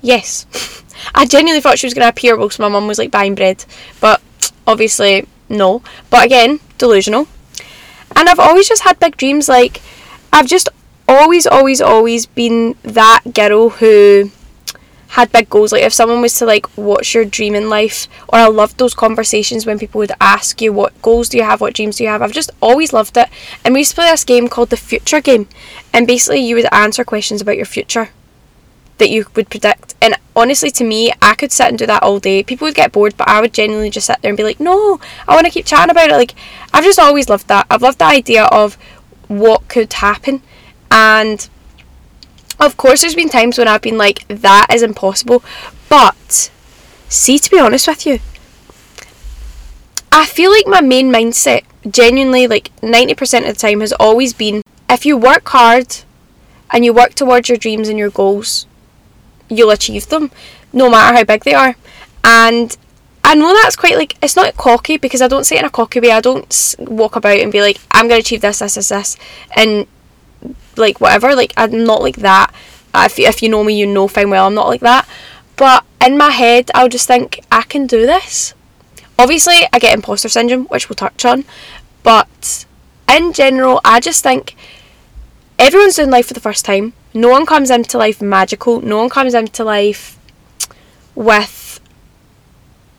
Yes. 0.00 0.46
I 1.14 1.26
genuinely 1.26 1.60
thought 1.60 1.78
she 1.78 1.86
was 1.86 1.94
going 1.94 2.04
to 2.04 2.08
appear 2.08 2.36
whilst 2.36 2.58
my 2.58 2.68
mum 2.68 2.86
was 2.86 2.98
like 2.98 3.10
buying 3.10 3.34
bread, 3.34 3.64
but 4.00 4.20
obviously 4.66 5.26
no. 5.48 5.82
But 6.08 6.24
again, 6.24 6.60
delusional. 6.78 7.26
And 8.16 8.28
I've 8.28 8.38
always 8.38 8.68
just 8.68 8.82
had 8.82 8.98
big 8.98 9.16
dreams. 9.16 9.48
Like, 9.48 9.80
I've 10.32 10.46
just 10.46 10.68
always, 11.08 11.46
always, 11.46 11.80
always 11.80 12.26
been 12.26 12.76
that 12.82 13.22
girl 13.34 13.70
who 13.70 14.30
had 15.10 15.32
big 15.32 15.50
goals. 15.50 15.72
Like 15.72 15.82
if 15.82 15.92
someone 15.92 16.20
was 16.20 16.38
to 16.38 16.46
like, 16.46 16.66
what's 16.76 17.14
your 17.14 17.24
dream 17.24 17.54
in 17.56 17.68
life? 17.68 18.06
Or 18.28 18.38
I 18.38 18.46
loved 18.46 18.78
those 18.78 18.94
conversations 18.94 19.66
when 19.66 19.78
people 19.78 19.98
would 19.98 20.12
ask 20.20 20.60
you, 20.62 20.72
what 20.72 21.02
goals 21.02 21.28
do 21.28 21.36
you 21.36 21.42
have? 21.42 21.60
What 21.60 21.74
dreams 21.74 21.96
do 21.96 22.04
you 22.04 22.10
have? 22.10 22.22
I've 22.22 22.32
just 22.32 22.52
always 22.62 22.92
loved 22.92 23.16
it. 23.16 23.28
And 23.64 23.74
we 23.74 23.80
used 23.80 23.90
to 23.90 23.96
play 23.96 24.10
this 24.10 24.24
game 24.24 24.48
called 24.48 24.70
the 24.70 24.76
Future 24.76 25.20
Game, 25.20 25.48
and 25.92 26.06
basically 26.06 26.40
you 26.40 26.54
would 26.54 26.72
answer 26.72 27.04
questions 27.04 27.40
about 27.40 27.56
your 27.56 27.66
future 27.66 28.10
that 28.98 29.10
you 29.10 29.26
would 29.34 29.50
predict. 29.50 29.96
And 30.00 30.14
honestly, 30.36 30.70
to 30.72 30.84
me, 30.84 31.10
I 31.20 31.34
could 31.34 31.50
sit 31.50 31.68
and 31.68 31.78
do 31.78 31.86
that 31.86 32.02
all 32.02 32.20
day. 32.20 32.44
People 32.44 32.66
would 32.66 32.74
get 32.74 32.92
bored, 32.92 33.16
but 33.16 33.28
I 33.28 33.40
would 33.40 33.52
genuinely 33.52 33.90
just 33.90 34.06
sit 34.06 34.20
there 34.22 34.28
and 34.30 34.36
be 34.36 34.44
like, 34.44 34.60
no, 34.60 35.00
I 35.26 35.34
want 35.34 35.46
to 35.46 35.52
keep 35.52 35.66
chatting 35.66 35.90
about 35.90 36.10
it. 36.10 36.16
Like 36.16 36.34
I've 36.72 36.84
just 36.84 37.00
always 37.00 37.28
loved 37.28 37.48
that. 37.48 37.66
I've 37.68 37.82
loved 37.82 37.98
the 37.98 38.04
idea 38.04 38.44
of 38.44 38.74
what 39.26 39.66
could 39.68 39.92
happen, 39.92 40.42
and 40.90 41.48
of 42.60 42.76
course, 42.76 43.00
there's 43.00 43.14
been 43.14 43.28
times 43.28 43.58
when 43.58 43.68
I've 43.68 43.82
been 43.82 43.98
like, 43.98 44.26
that 44.28 44.66
is 44.72 44.82
impossible. 44.82 45.42
But, 45.88 46.50
see, 47.08 47.38
to 47.38 47.50
be 47.50 47.58
honest 47.58 47.88
with 47.88 48.06
you, 48.06 48.20
I 50.12 50.26
feel 50.26 50.50
like 50.50 50.66
my 50.66 50.80
main 50.80 51.10
mindset, 51.10 51.64
genuinely, 51.88 52.46
like 52.46 52.74
90% 52.80 53.48
of 53.48 53.54
the 53.54 53.60
time, 53.60 53.80
has 53.80 53.92
always 53.94 54.34
been 54.34 54.62
if 54.88 55.06
you 55.06 55.16
work 55.16 55.48
hard 55.48 55.98
and 56.70 56.84
you 56.84 56.92
work 56.92 57.14
towards 57.14 57.48
your 57.48 57.58
dreams 57.58 57.88
and 57.88 57.98
your 57.98 58.10
goals, 58.10 58.66
you'll 59.48 59.70
achieve 59.70 60.08
them, 60.08 60.30
no 60.72 60.90
matter 60.90 61.16
how 61.16 61.24
big 61.24 61.44
they 61.44 61.54
are. 61.54 61.76
And 62.22 62.76
I 63.24 63.34
know 63.34 63.52
that's 63.54 63.76
quite 63.76 63.96
like 63.96 64.16
it's 64.22 64.36
not 64.36 64.56
cocky 64.56 64.96
because 64.96 65.22
I 65.22 65.28
don't 65.28 65.44
say 65.44 65.56
it 65.56 65.60
in 65.60 65.64
a 65.64 65.70
cocky 65.70 66.00
way. 66.00 66.10
I 66.10 66.20
don't 66.20 66.76
walk 66.78 67.16
about 67.16 67.38
and 67.38 67.52
be 67.52 67.60
like, 67.60 67.78
I'm 67.92 68.08
gonna 68.08 68.20
achieve 68.20 68.40
this, 68.40 68.58
this, 68.58 68.74
this, 68.74 68.88
this, 68.88 69.16
and 69.56 69.86
like 70.80 71.00
whatever. 71.00 71.34
Like 71.34 71.52
I'm 71.56 71.84
not 71.84 72.02
like 72.02 72.16
that. 72.16 72.52
If 72.94 73.18
if 73.18 73.42
you 73.42 73.48
know 73.48 73.62
me, 73.62 73.78
you 73.78 73.86
know 73.86 74.08
fine 74.08 74.30
well 74.30 74.46
I'm 74.46 74.54
not 74.54 74.68
like 74.68 74.80
that. 74.80 75.08
But 75.56 75.84
in 76.04 76.16
my 76.16 76.30
head, 76.30 76.70
I'll 76.74 76.88
just 76.88 77.06
think 77.06 77.44
I 77.52 77.62
can 77.62 77.86
do 77.86 78.06
this. 78.06 78.54
Obviously, 79.18 79.66
I 79.72 79.78
get 79.78 79.94
imposter 79.94 80.30
syndrome, 80.30 80.64
which 80.66 80.88
we'll 80.88 80.96
touch 80.96 81.24
on. 81.24 81.44
But 82.02 82.64
in 83.08 83.32
general, 83.32 83.80
I 83.84 84.00
just 84.00 84.22
think 84.22 84.56
everyone's 85.58 85.96
doing 85.96 86.10
life 86.10 86.26
for 86.26 86.34
the 86.34 86.40
first 86.40 86.64
time. 86.64 86.94
No 87.12 87.28
one 87.28 87.44
comes 87.44 87.70
into 87.70 87.98
life 87.98 88.22
magical. 88.22 88.80
No 88.80 88.98
one 88.98 89.10
comes 89.10 89.34
into 89.34 89.62
life 89.62 90.18
with 91.14 91.80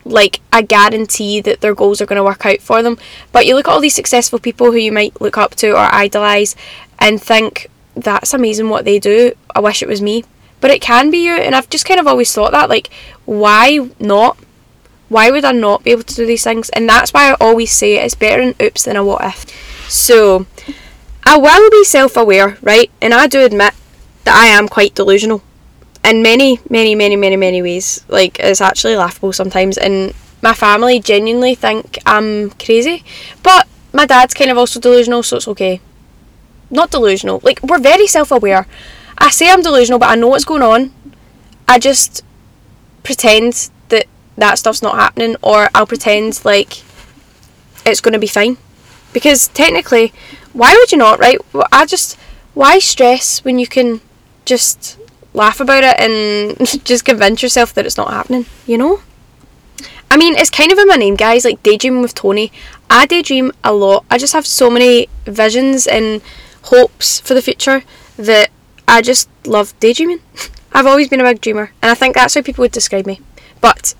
like 0.04 0.40
a 0.52 0.62
guarantee 0.62 1.40
that 1.40 1.60
their 1.60 1.74
goals 1.74 2.00
are 2.00 2.06
going 2.06 2.16
to 2.16 2.24
work 2.24 2.44
out 2.46 2.60
for 2.60 2.82
them. 2.82 2.98
But 3.32 3.46
you 3.46 3.54
look 3.54 3.66
at 3.66 3.72
all 3.72 3.80
these 3.80 3.94
successful 3.94 4.38
people 4.38 4.70
who 4.72 4.78
you 4.78 4.92
might 4.92 5.20
look 5.20 5.38
up 5.38 5.54
to 5.56 5.72
or 5.72 5.92
idolize 5.92 6.54
and 6.98 7.20
think, 7.20 7.68
that's 7.94 8.34
amazing 8.34 8.68
what 8.68 8.84
they 8.84 8.98
do. 8.98 9.32
I 9.54 9.60
wish 9.60 9.82
it 9.82 9.88
was 9.88 10.02
me. 10.02 10.24
But 10.60 10.70
it 10.70 10.80
can 10.80 11.10
be 11.10 11.24
you, 11.24 11.34
and 11.34 11.56
I've 11.56 11.68
just 11.68 11.84
kind 11.84 11.98
of 11.98 12.06
always 12.06 12.32
thought 12.32 12.52
that, 12.52 12.68
like, 12.68 12.88
why 13.24 13.90
not? 13.98 14.38
Why 15.08 15.30
would 15.30 15.44
I 15.44 15.50
not 15.50 15.82
be 15.82 15.90
able 15.90 16.04
to 16.04 16.14
do 16.14 16.24
these 16.24 16.44
things? 16.44 16.70
And 16.70 16.88
that's 16.88 17.12
why 17.12 17.30
I 17.30 17.36
always 17.40 17.72
say 17.72 17.98
it's 17.98 18.14
better 18.14 18.40
an 18.40 18.54
oops 18.62 18.84
than 18.84 18.96
a 18.96 19.04
what 19.04 19.24
if. 19.24 19.44
So, 19.90 20.46
I 21.24 21.36
will 21.36 21.68
be 21.68 21.84
self 21.84 22.16
aware, 22.16 22.58
right? 22.62 22.90
And 23.00 23.12
I 23.12 23.26
do 23.26 23.44
admit 23.44 23.74
that 24.24 24.36
I 24.36 24.46
am 24.46 24.68
quite 24.68 24.94
delusional 24.94 25.42
in 26.04 26.22
many, 26.22 26.60
many, 26.70 26.94
many, 26.94 27.16
many, 27.16 27.36
many 27.36 27.60
ways. 27.60 28.04
Like, 28.08 28.38
it's 28.38 28.60
actually 28.60 28.94
laughable 28.94 29.32
sometimes. 29.32 29.76
And 29.76 30.14
my 30.42 30.54
family 30.54 31.00
genuinely 31.00 31.56
think 31.56 31.98
I'm 32.06 32.50
crazy. 32.50 33.02
But 33.42 33.66
my 33.92 34.06
dad's 34.06 34.32
kind 34.32 34.50
of 34.50 34.58
also 34.58 34.78
delusional, 34.78 35.24
so 35.24 35.38
it's 35.38 35.48
okay 35.48 35.80
not 36.72 36.90
delusional. 36.90 37.40
Like 37.44 37.62
we're 37.62 37.78
very 37.78 38.06
self-aware. 38.06 38.66
I 39.18 39.30
say 39.30 39.50
I'm 39.50 39.62
delusional, 39.62 40.00
but 40.00 40.08
I 40.08 40.16
know 40.16 40.28
what's 40.28 40.44
going 40.44 40.62
on. 40.62 40.92
I 41.68 41.78
just 41.78 42.24
pretend 43.04 43.70
that 43.90 44.06
that 44.36 44.58
stuff's 44.58 44.82
not 44.82 44.96
happening, 44.96 45.36
or 45.42 45.68
I'll 45.74 45.86
pretend 45.86 46.44
like 46.44 46.82
it's 47.86 48.00
going 48.00 48.14
to 48.14 48.18
be 48.18 48.26
fine. 48.26 48.56
Because 49.12 49.48
technically, 49.48 50.12
why 50.52 50.74
would 50.74 50.90
you 50.90 50.98
not, 50.98 51.20
right? 51.20 51.38
I 51.70 51.86
just 51.86 52.18
why 52.54 52.78
stress 52.78 53.44
when 53.44 53.58
you 53.58 53.66
can 53.66 54.00
just 54.44 54.98
laugh 55.34 55.60
about 55.60 55.84
it 55.84 55.98
and 55.98 56.84
just 56.84 57.04
convince 57.04 57.42
yourself 57.42 57.72
that 57.74 57.86
it's 57.86 57.96
not 57.96 58.10
happening, 58.10 58.46
you 58.66 58.78
know? 58.78 59.02
I 60.10 60.18
mean, 60.18 60.36
it's 60.36 60.50
kind 60.50 60.70
of 60.70 60.78
in 60.78 60.86
my 60.88 60.96
name, 60.96 61.16
guys, 61.16 61.44
like 61.44 61.62
daydream 61.62 62.02
with 62.02 62.14
Tony. 62.14 62.52
I 62.90 63.06
daydream 63.06 63.50
a 63.64 63.72
lot. 63.72 64.04
I 64.10 64.18
just 64.18 64.34
have 64.34 64.46
so 64.46 64.68
many 64.68 65.08
visions 65.24 65.86
and 65.86 66.20
hopes 66.62 67.20
for 67.20 67.34
the 67.34 67.42
future 67.42 67.82
that 68.16 68.50
I 68.86 69.02
just 69.02 69.28
love 69.46 69.78
daydreaming. 69.80 70.20
I've 70.72 70.86
always 70.86 71.08
been 71.08 71.20
a 71.20 71.24
big 71.24 71.40
dreamer, 71.40 71.72
and 71.82 71.90
I 71.90 71.94
think 71.94 72.14
that's 72.14 72.34
how 72.34 72.42
people 72.42 72.62
would 72.62 72.72
describe 72.72 73.06
me. 73.06 73.20
But 73.60 73.94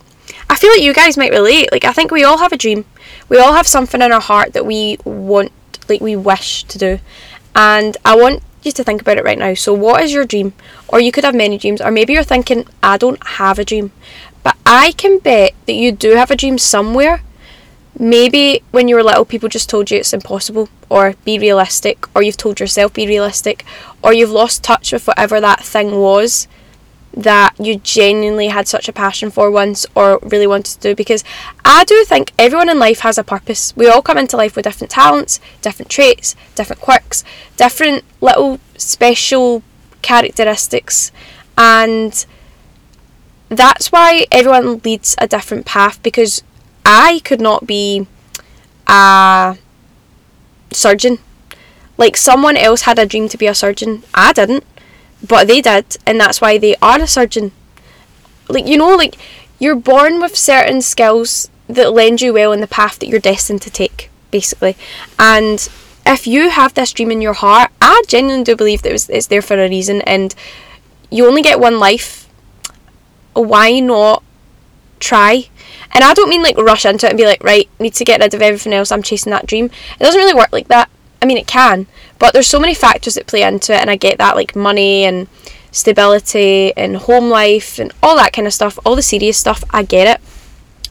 I 0.49 0.57
feel 0.57 0.71
like 0.71 0.83
you 0.83 0.95
guys 0.95 1.17
might 1.17 1.33
relate. 1.33 1.71
Like, 1.71 1.85
I 1.85 1.93
think 1.93 2.11
we 2.11 2.25
all 2.25 2.39
have 2.39 2.53
a 2.53 2.57
dream. 2.57 2.85
We 3.29 3.39
all 3.39 3.53
have 3.53 3.67
something 3.67 4.01
in 4.01 4.13
our 4.13 4.21
heart 4.21 4.55
that 4.55 4.67
we 4.67 4.99
want, 5.05 5.53
like, 5.89 6.01
we 6.01 6.17
wish 6.17 6.65
to 6.65 6.79
do. 6.79 6.99
And 7.55 7.97
I 8.05 8.17
want 8.17 8.43
you 8.63 8.73
to 8.73 8.85
think 8.85 9.03
about 9.03 9.19
it 9.19 9.25
right 9.25 9.39
now. 9.39 9.55
So, 9.55 9.75
what 9.75 10.03
is 10.03 10.13
your 10.13 10.25
dream? 10.25 10.55
Or 10.89 11.01
you 11.01 11.13
could 11.13 11.25
have 11.25 11.35
many 11.35 11.59
dreams, 11.59 11.81
or 11.81 11.91
maybe 11.91 12.13
you're 12.13 12.23
thinking, 12.23 12.67
I 12.83 12.97
don't 12.97 13.23
have 13.27 13.59
a 13.59 13.65
dream. 13.65 13.93
But 14.43 14.57
I 14.65 14.93
can 14.93 15.19
bet 15.19 15.53
that 15.67 15.75
you 15.75 15.93
do 15.93 16.17
have 16.17 16.31
a 16.31 16.37
dream 16.37 16.59
somewhere. 16.59 17.23
Maybe 18.03 18.65
when 18.73 18.89
you 18.89 18.97
were 18.97 19.05
little, 19.05 19.25
people 19.25 19.49
just 19.49 19.71
told 19.71 19.93
you 19.93 19.99
it's 19.99 20.13
impossible, 20.13 20.69
or 20.89 21.15
be 21.25 21.39
realistic, 21.39 22.05
or 22.17 22.23
you've 22.25 22.37
told 22.37 22.59
yourself 22.59 22.93
be 22.93 23.07
realistic, 23.07 23.65
or 24.03 24.13
you've 24.13 24.29
lost 24.29 24.65
touch 24.65 24.93
with 24.93 25.07
whatever 25.07 25.41
that 25.41 25.63
thing 25.63 26.01
was 26.01 26.49
that 27.15 27.55
you 27.61 27.77
genuinely 27.77 28.49
had 28.49 28.67
such 28.67 28.89
a 28.89 28.93
passion 28.93 29.31
for 29.31 29.53
once 29.53 29.87
or 29.95 30.19
really 30.23 30.49
wanted 30.49 30.73
to 30.73 30.81
do 30.81 30.97
because 30.97 31.23
I 31.65 31.85
do 31.85 32.05
think 32.05 32.33
everyone 32.39 32.69
in 32.69 32.81
life 32.81 33.01
has 33.01 33.19
a 33.19 33.23
purpose. 33.23 33.73
We 33.77 33.87
all 33.87 34.03
come 34.03 34.19
into 34.19 34.37
life 34.37 34.57
with 34.57 34.65
different 34.65 34.91
talents, 34.91 35.39
different 35.61 35.91
traits, 35.91 36.35
different 36.57 36.83
quirks, 36.83 37.23
different 37.57 38.03
little 38.21 38.59
special 38.79 39.63
characteristics 40.01 41.13
and 41.57 42.27
that's 43.49 43.93
why 43.93 44.27
everyone 44.33 44.79
leads 44.79 45.15
a 45.19 45.29
different 45.29 45.67
path 45.67 46.03
because 46.03 46.43
I 46.85 47.21
could 47.25 47.41
not 47.41 47.67
be 47.67 48.07
a 48.87 49.57
surgeon. 50.73 51.19
Like 51.97 52.17
someone 52.17 52.57
else 52.57 52.83
had 52.83 52.99
a 52.99 53.07
dream 53.07 53.29
to 53.29 53.39
be 53.39 53.47
a 53.47 53.55
surgeon. 53.55 54.03
I 54.15 54.33
didn't, 54.33 54.65
but 55.27 55.47
they 55.47 55.61
did, 55.61 55.97
and 56.07 56.21
that's 56.21 56.41
why 56.41 56.59
they 56.59 56.77
are 56.83 57.01
a 57.01 57.07
surgeon. 57.07 57.53
Like 58.49 58.67
you 58.67 58.77
know, 58.77 58.97
like 58.97 59.17
you're 59.59 59.77
born 59.77 60.21
with 60.21 60.37
certain 60.37 60.83
skills 60.83 61.49
that 61.69 61.93
lend 61.93 62.21
you 62.21 62.33
well 62.33 62.53
in 62.53 62.61
the 62.61 62.67
path 62.67 62.99
that 62.99 63.09
you're 63.09 63.21
destined 63.21 63.63
to 63.63 63.71
take, 63.71 64.11
basically. 64.31 64.77
And 65.19 65.69
if 66.05 66.27
you 66.27 66.51
have 66.51 66.75
this 66.75 66.93
dream 66.93 67.13
in 67.13 67.23
your 67.23 67.35
heart, 67.35 67.71
I 67.81 68.03
genuinely 68.09 68.45
do 68.45 68.57
believe 68.57 68.83
that 68.83 68.93
it's, 68.93 69.27
there 69.29 69.43
for 69.43 69.63
a 69.63 69.69
reason, 69.69 70.03
and 70.03 70.35
you 71.11 71.27
only 71.27 71.43
get 71.43 71.61
one 71.61 71.79
life 71.79 72.29
why 73.35 73.81
not 73.81 74.23
try? 75.03 75.49
And 75.93 76.03
I 76.03 76.15
don't 76.15 76.31
mean 76.31 76.43
like 76.43 76.57
rush 76.57 76.87
into 76.87 77.07
it 77.07 77.11
and 77.11 77.19
be 77.19 77.27
like, 77.27 77.45
right, 77.45 77.69
need 77.79 77.95
to 77.95 78.05
get 78.05 78.21
rid 78.21 78.33
of 78.33 78.41
everything 78.41 78.73
else, 78.73 78.91
I'm 78.91 79.03
chasing 79.03 79.31
that 79.31 79.47
dream. 79.47 79.67
It 79.67 80.03
doesn't 80.03 80.21
really 80.21 80.35
work 80.35 80.53
like 80.53 80.69
that. 80.69 80.89
I 81.21 81.27
mean, 81.27 81.37
it 81.37 81.47
can, 81.47 81.87
but 82.19 82.33
there's 82.33 82.49
so 82.49 82.59
many 82.59 82.75
factors 82.75 83.15
that 83.15 83.29
play 83.29 83.43
into 83.43 83.73
it, 83.73 83.81
and 83.81 83.89
I 83.89 83.97
get 83.97 84.19
that, 84.19 84.35
like 84.35 84.57
money 84.57 85.05
and 85.05 85.29
stability 85.71 86.77
and 86.77 86.97
home 86.97 87.31
life 87.31 87.79
and 87.79 87.93
all 88.03 88.17
that 88.17 88.33
kind 88.33 88.47
of 88.47 88.53
stuff, 88.53 88.79
all 88.85 88.97
the 88.97 89.03
serious 89.03 89.39
stuff, 89.39 89.63
I 89.71 89.85
get 89.85 90.09
it. 90.09 90.21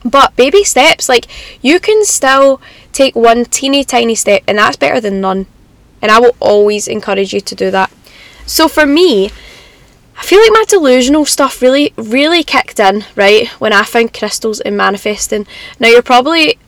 But 0.08 0.34
baby 0.34 0.64
steps, 0.64 1.08
like 1.08 1.26
you 1.60 1.78
can 1.80 2.04
still 2.04 2.60
take 2.92 3.14
one 3.14 3.44
teeny 3.44 3.84
tiny 3.84 4.14
step, 4.14 4.42
and 4.48 4.58
that's 4.58 4.76
better 4.76 5.00
than 5.00 5.20
none. 5.20 5.46
And 6.00 6.10
I 6.10 6.18
will 6.18 6.36
always 6.40 6.88
encourage 6.88 7.32
you 7.32 7.40
to 7.40 7.54
do 7.54 7.70
that. 7.70 7.92
So 8.46 8.68
for 8.68 8.86
me, 8.86 9.30
I 10.22 10.24
feel 10.24 10.40
like 10.40 10.52
my 10.52 10.64
delusional 10.68 11.24
stuff 11.24 11.60
really, 11.60 11.92
really 11.96 12.44
kicked 12.44 12.78
in, 12.78 13.04
right, 13.16 13.48
when 13.58 13.72
I 13.72 13.82
found 13.82 14.14
crystals 14.14 14.60
and 14.60 14.76
manifesting. 14.76 15.48
Now, 15.80 15.88
you're 15.88 16.00
probably 16.00 16.60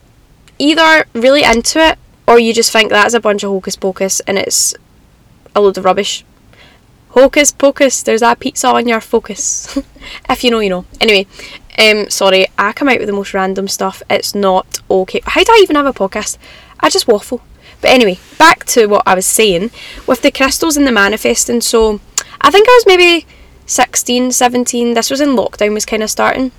either 0.59 1.07
really 1.13 1.45
into 1.45 1.79
it 1.79 1.97
or 2.27 2.41
you 2.41 2.53
just 2.53 2.73
think 2.73 2.91
that's 2.91 3.15
a 3.15 3.21
bunch 3.21 3.45
of 3.45 3.51
hocus 3.51 3.77
pocus 3.77 4.19
and 4.27 4.39
it's 4.39 4.75
a 5.55 5.61
load 5.61 5.79
of 5.79 5.85
rubbish. 5.85 6.25
Hocus 7.11 7.53
pocus, 7.53 8.03
there's 8.03 8.23
that 8.23 8.41
pizza 8.41 8.67
on 8.67 8.89
your 8.89 9.01
focus. 9.01 9.79
if 10.29 10.43
you 10.43 10.51
know, 10.51 10.59
you 10.59 10.71
know. 10.71 10.85
Anyway, 11.01 11.29
um, 11.79 12.11
sorry, 12.11 12.49
I 12.59 12.73
come 12.73 12.89
out 12.89 12.99
with 12.99 13.07
the 13.07 13.13
most 13.13 13.35
random 13.35 13.69
stuff. 13.69 14.03
It's 14.11 14.35
not 14.35 14.81
okay. 14.91 15.21
How 15.27 15.45
do 15.45 15.53
I 15.53 15.61
even 15.63 15.77
have 15.77 15.87
a 15.87 15.93
podcast? 15.93 16.39
I 16.81 16.91
just 16.91 17.07
waffle. 17.07 17.41
But 17.81 17.91
anyway, 17.91 18.19
back 18.37 18.65
to 18.65 18.87
what 18.87 19.05
I 19.07 19.15
was 19.15 19.27
saying 19.27 19.71
with 20.09 20.23
the 20.23 20.33
crystals 20.33 20.77
and 20.77 20.89
the 20.89 20.93
manifesting. 20.93 21.61
So, 21.61 22.01
I 22.41 22.51
think 22.51 22.69
I 22.69 22.73
was 22.73 22.85
maybe 22.87 23.27
16, 23.67 24.33
17. 24.33 24.95
This 24.95 25.11
was 25.11 25.21
in 25.21 25.31
lockdown, 25.31 25.75
was 25.75 25.87
kind 25.87 26.03
of 26.03 26.11
starting. 26.11 26.53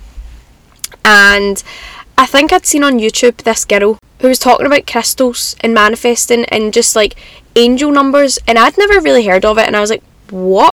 And 1.04 1.62
I 2.18 2.26
think 2.26 2.52
I'd 2.52 2.66
seen 2.66 2.82
on 2.82 2.98
YouTube 2.98 3.38
this 3.38 3.64
girl 3.64 3.98
who 4.20 4.28
was 4.28 4.38
talking 4.38 4.66
about 4.66 4.86
crystals 4.86 5.54
and 5.60 5.74
manifesting 5.74 6.44
and 6.46 6.72
just 6.72 6.96
like 6.96 7.16
angel 7.54 7.92
numbers. 7.92 8.38
And 8.46 8.58
I'd 8.58 8.78
never 8.78 9.00
really 9.00 9.26
heard 9.26 9.44
of 9.44 9.58
it. 9.58 9.66
And 9.66 9.76
I 9.76 9.80
was 9.80 9.90
like, 9.90 10.02
what? 10.30 10.70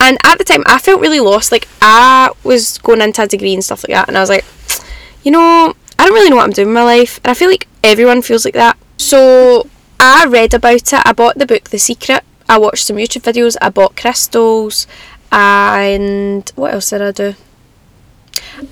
And 0.00 0.16
at 0.24 0.38
the 0.38 0.44
time, 0.44 0.62
I 0.66 0.78
felt 0.78 1.00
really 1.00 1.20
lost. 1.20 1.52
Like, 1.52 1.68
I 1.82 2.30
was 2.44 2.78
going 2.78 3.02
into 3.02 3.22
a 3.22 3.26
degree 3.26 3.52
and 3.54 3.64
stuff 3.64 3.84
like 3.84 3.94
that. 3.94 4.08
And 4.08 4.16
I 4.16 4.20
was 4.20 4.30
like, 4.30 4.44
you 5.22 5.30
know, 5.30 5.74
I 5.98 6.04
don't 6.04 6.14
really 6.14 6.30
know 6.30 6.36
what 6.36 6.44
I'm 6.44 6.50
doing 6.50 6.68
in 6.68 6.74
my 6.74 6.84
life. 6.84 7.20
And 7.24 7.30
I 7.30 7.34
feel 7.34 7.50
like 7.50 7.66
everyone 7.82 8.22
feels 8.22 8.44
like 8.44 8.54
that. 8.54 8.78
So 8.96 9.68
I 10.00 10.26
read 10.26 10.54
about 10.54 10.92
it. 10.92 11.02
I 11.04 11.12
bought 11.12 11.38
the 11.38 11.46
book 11.46 11.70
The 11.70 11.78
Secret. 11.78 12.24
I 12.48 12.58
watched 12.58 12.86
some 12.86 12.96
YouTube 12.96 13.22
videos. 13.22 13.56
I 13.60 13.68
bought 13.68 13.96
crystals 13.96 14.86
and 15.30 16.50
what 16.54 16.74
else 16.74 16.90
did 16.90 17.02
I 17.02 17.12
do? 17.12 17.34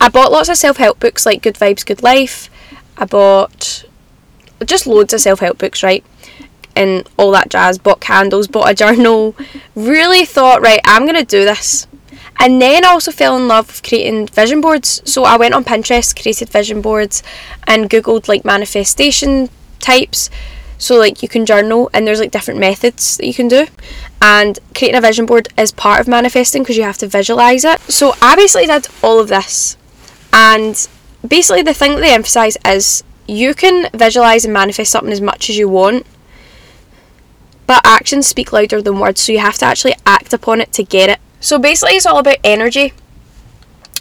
I 0.00 0.08
bought 0.08 0.32
lots 0.32 0.48
of 0.48 0.56
self 0.56 0.76
help 0.76 1.00
books 1.00 1.26
like 1.26 1.42
Good 1.42 1.56
Vibes, 1.56 1.84
Good 1.84 2.02
Life. 2.02 2.50
I 2.96 3.04
bought 3.04 3.84
just 4.64 4.86
loads 4.86 5.12
of 5.12 5.20
self 5.20 5.40
help 5.40 5.58
books, 5.58 5.82
right? 5.82 6.04
And 6.74 7.08
all 7.16 7.30
that 7.32 7.50
jazz. 7.50 7.78
Bought 7.78 8.00
candles, 8.00 8.48
bought 8.48 8.70
a 8.70 8.74
journal. 8.74 9.34
Really 9.74 10.24
thought, 10.24 10.60
right, 10.60 10.80
I'm 10.84 11.04
going 11.04 11.16
to 11.16 11.24
do 11.24 11.44
this. 11.44 11.86
And 12.38 12.60
then 12.60 12.84
I 12.84 12.88
also 12.88 13.12
fell 13.12 13.36
in 13.36 13.48
love 13.48 13.68
with 13.68 13.82
creating 13.82 14.26
vision 14.26 14.60
boards. 14.60 15.00
So 15.10 15.24
I 15.24 15.36
went 15.36 15.54
on 15.54 15.64
Pinterest, 15.64 16.20
created 16.20 16.50
vision 16.50 16.82
boards, 16.82 17.22
and 17.66 17.88
Googled 17.88 18.28
like 18.28 18.44
manifestation 18.44 19.48
types. 19.80 20.28
So 20.78 20.96
like 20.96 21.22
you 21.22 21.28
can 21.28 21.46
journal 21.46 21.88
and 21.94 22.06
there's 22.06 22.20
like 22.20 22.30
different 22.30 22.60
methods 22.60 23.16
that 23.16 23.26
you 23.26 23.32
can 23.32 23.48
do. 23.48 23.66
And 24.28 24.58
creating 24.74 24.98
a 24.98 25.00
vision 25.00 25.24
board 25.24 25.46
is 25.56 25.70
part 25.70 26.00
of 26.00 26.08
manifesting 26.08 26.64
because 26.64 26.76
you 26.76 26.82
have 26.82 26.98
to 26.98 27.06
visualize 27.06 27.64
it. 27.64 27.80
So 27.82 28.12
I 28.20 28.34
basically 28.34 28.66
did 28.66 28.88
all 29.00 29.20
of 29.20 29.28
this. 29.28 29.76
And 30.32 30.74
basically 31.26 31.62
the 31.62 31.72
thing 31.72 31.92
that 31.92 32.00
they 32.00 32.12
emphasize 32.12 32.56
is 32.66 33.04
you 33.28 33.54
can 33.54 33.88
visualize 33.94 34.44
and 34.44 34.52
manifest 34.52 34.90
something 34.90 35.12
as 35.12 35.20
much 35.20 35.48
as 35.48 35.56
you 35.56 35.68
want. 35.68 36.06
But 37.68 37.86
actions 37.86 38.26
speak 38.26 38.52
louder 38.52 38.82
than 38.82 38.98
words, 38.98 39.20
so 39.20 39.30
you 39.30 39.38
have 39.38 39.58
to 39.58 39.64
actually 39.64 39.94
act 40.04 40.32
upon 40.32 40.60
it 40.60 40.72
to 40.72 40.82
get 40.82 41.08
it. 41.08 41.20
So 41.38 41.60
basically 41.60 41.94
it's 41.94 42.06
all 42.06 42.18
about 42.18 42.38
energy. 42.42 42.94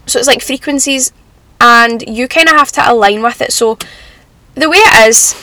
So 0.08 0.18
it's 0.18 0.28
like 0.28 0.42
frequencies 0.42 1.14
and 1.62 2.02
you 2.08 2.28
kind 2.28 2.50
of 2.50 2.56
have 2.56 2.72
to 2.72 2.92
align 2.92 3.22
with 3.22 3.42
it. 3.42 3.54
So 3.54 3.78
the 4.56 4.72
way 4.72 4.78
it 4.78 5.08
is 5.08 5.36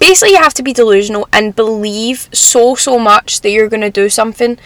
basically 0.00 0.32
you 0.32 0.38
have 0.38 0.54
to 0.54 0.62
be 0.64 0.72
delusional 0.72 1.28
and 1.32 1.54
believe 1.54 2.28
so 2.32 2.74
so 2.74 2.98
much 2.98 3.42
that 3.42 3.50
you're 3.50 3.68
going 3.68 3.82
to 3.82 3.90
do 3.90 4.08
something 4.08 4.58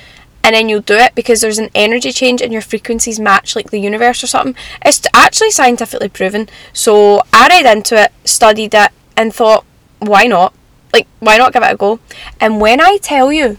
and 0.43 0.55
then 0.55 0.69
you'll 0.69 0.81
do 0.81 0.97
it 0.97 1.15
because 1.15 1.41
there's 1.41 1.59
an 1.59 1.71
energy 1.75 2.13
change 2.13 2.41
and 2.41 2.53
your 2.53 2.63
frequencies 2.63 3.19
match 3.19 3.57
like 3.57 3.71
the 3.71 3.79
universe 3.79 4.23
or 4.23 4.27
something. 4.27 4.55
It's 4.85 5.07
actually 5.15 5.51
scientifically 5.51 6.09
proven. 6.09 6.49
So 6.73 7.23
i 7.33 7.49
read 7.49 7.67
into 7.77 8.01
it 8.01 8.13
studied 8.25 8.75
it 8.75 8.91
and 9.17 9.35
thought 9.35 9.65
why 9.99 10.25
not? 10.25 10.55
Like 10.93 11.09
why 11.19 11.37
not 11.37 11.53
give 11.53 11.63
it 11.63 11.73
a 11.73 11.77
go? 11.77 11.99
And 12.41 12.61
when 12.61 12.81
i 12.81 12.99
tell 12.99 13.33
you 13.33 13.59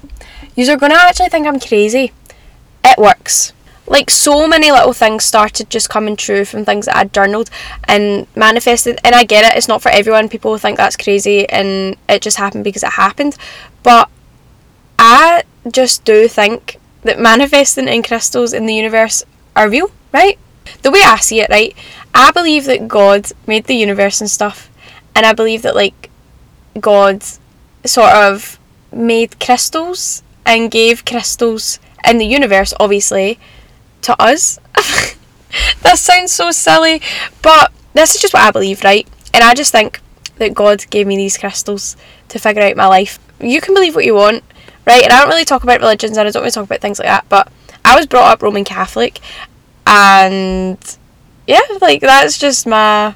you're 0.56 0.78
going 0.78 0.92
to 0.92 0.98
actually 0.98 1.30
think 1.30 1.46
i'm 1.46 1.60
crazy. 1.60 2.14
It 2.84 2.98
works 2.98 3.52
like 3.88 4.10
so 4.10 4.48
many 4.48 4.72
little 4.72 4.94
things 4.94 5.24
started 5.24 5.70
just 5.70 5.90
coming 5.90 6.16
true 6.16 6.46
from 6.46 6.66
things 6.66 6.86
that 6.86 6.98
I'd 6.98 7.14
journaled 7.14 7.50
and 7.84 8.28
manifested. 8.36 9.00
And 9.04 9.14
I 9.14 9.24
get 9.24 9.46
it, 9.46 9.58
it's 9.58 9.68
not 9.68 9.82
for 9.82 9.90
everyone. 9.90 10.30
People 10.30 10.58
think 10.58 10.78
that's 10.78 10.98
crazy 10.98 11.48
and 11.50 11.96
it 12.10 12.22
just 12.22 12.38
happened 12.38 12.64
because 12.64 12.84
it 12.84 12.94
happened. 12.94 13.38
But 13.84 14.10
I 14.98 15.44
just 15.72 16.04
do 16.04 16.28
think 16.28 16.80
that 17.04 17.20
manifesting 17.20 17.88
in 17.88 18.02
crystals 18.02 18.54
in 18.54 18.66
the 18.66 18.74
universe 18.74 19.24
are 19.56 19.70
real, 19.70 19.92
right? 20.12 20.38
The 20.82 20.92
way 20.92 21.02
I 21.04 21.18
see 21.18 21.42
it, 21.42 21.50
right? 21.50 21.76
I 22.14 22.32
believe 22.32 22.66
that 22.66 22.88
God 22.88 23.32
made 23.46 23.66
the 23.66 23.76
universe 23.76 24.22
and 24.22 24.30
stuff. 24.30 24.70
And 25.14 25.26
I 25.26 25.34
believe 25.34 25.62
that, 25.62 25.76
like, 25.76 26.10
God 26.80 27.24
sort 27.86 28.12
of 28.12 28.60
made 28.92 29.40
crystals 29.40 30.24
and 30.46 30.72
gave 30.72 31.06
crystals 31.06 31.80
in 32.08 32.18
the 32.18 32.26
universe, 32.26 32.74
obviously, 32.80 33.40
to 34.06 34.22
us. 34.22 34.60
that 35.84 35.98
sounds 35.98 36.32
so 36.32 36.52
silly, 36.52 37.02
but 37.42 37.72
this 37.94 38.16
is 38.16 38.22
just 38.22 38.34
what 38.34 38.44
I 38.44 38.52
believe, 38.52 38.84
right? 38.84 39.08
And 39.34 39.44
I 39.44 39.54
just 39.54 39.72
think 39.72 40.02
that 40.38 40.54
God 40.54 40.86
gave 40.90 41.08
me 41.08 41.18
these 41.18 41.38
crystals 41.38 41.96
to 42.30 42.40
figure 42.40 42.62
out 42.62 42.76
my 42.76 42.88
life. 42.88 43.20
You 43.40 43.62
can 43.62 43.74
believe 43.74 43.96
what 43.96 44.06
you 44.06 44.16
want, 44.16 44.44
right? 44.86 45.04
And 45.04 45.14
I 45.14 45.20
don't 45.20 45.30
really 45.30 45.46
talk 45.46 45.64
about 45.64 45.80
religions 45.80 46.18
and 46.18 46.28
I 46.28 46.32
don't 46.32 46.42
really 46.42 46.52
talk 46.52 46.66
about 46.66 46.82
things 46.82 47.00
like 47.00 47.08
that, 47.08 47.28
but 47.30 47.52
I 47.86 47.96
was 47.96 48.08
brought 48.08 48.32
up 48.32 48.42
Roman 48.42 48.64
Catholic, 48.64 49.20
and 49.86 50.78
yeah, 51.46 51.62
like 51.82 52.02
that's 52.02 52.38
just 52.38 52.66
my. 52.66 53.14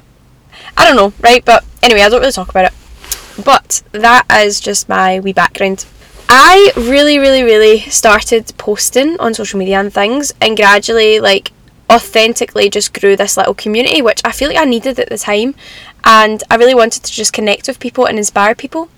I 0.76 0.86
don't 0.86 0.96
know, 0.96 1.12
right? 1.20 1.44
But 1.44 1.64
anyway, 1.82 2.02
I 2.02 2.08
don't 2.08 2.20
really 2.20 2.32
talk 2.32 2.48
about 2.48 2.66
it. 2.66 3.44
But 3.44 3.82
that 3.92 4.26
is 4.30 4.60
just 4.60 4.88
my 4.88 5.18
wee 5.18 5.32
background. 5.32 5.86
I 6.32 6.72
really, 6.76 7.18
really, 7.18 7.42
really 7.42 7.80
started 7.80 8.52
posting 8.56 9.18
on 9.18 9.34
social 9.34 9.58
media 9.58 9.80
and 9.80 9.92
things, 9.92 10.32
and 10.40 10.56
gradually, 10.56 11.18
like, 11.18 11.50
authentically 11.90 12.70
just 12.70 12.98
grew 12.98 13.16
this 13.16 13.36
little 13.36 13.52
community, 13.52 14.00
which 14.00 14.20
I 14.24 14.30
feel 14.30 14.48
like 14.48 14.56
I 14.56 14.64
needed 14.64 15.00
at 15.00 15.08
the 15.08 15.18
time. 15.18 15.56
And 16.04 16.42
I 16.48 16.54
really 16.54 16.74
wanted 16.74 17.02
to 17.02 17.12
just 17.12 17.32
connect 17.32 17.66
with 17.66 17.80
people 17.80 18.06
and 18.06 18.16
inspire 18.16 18.54
people. 18.54 18.88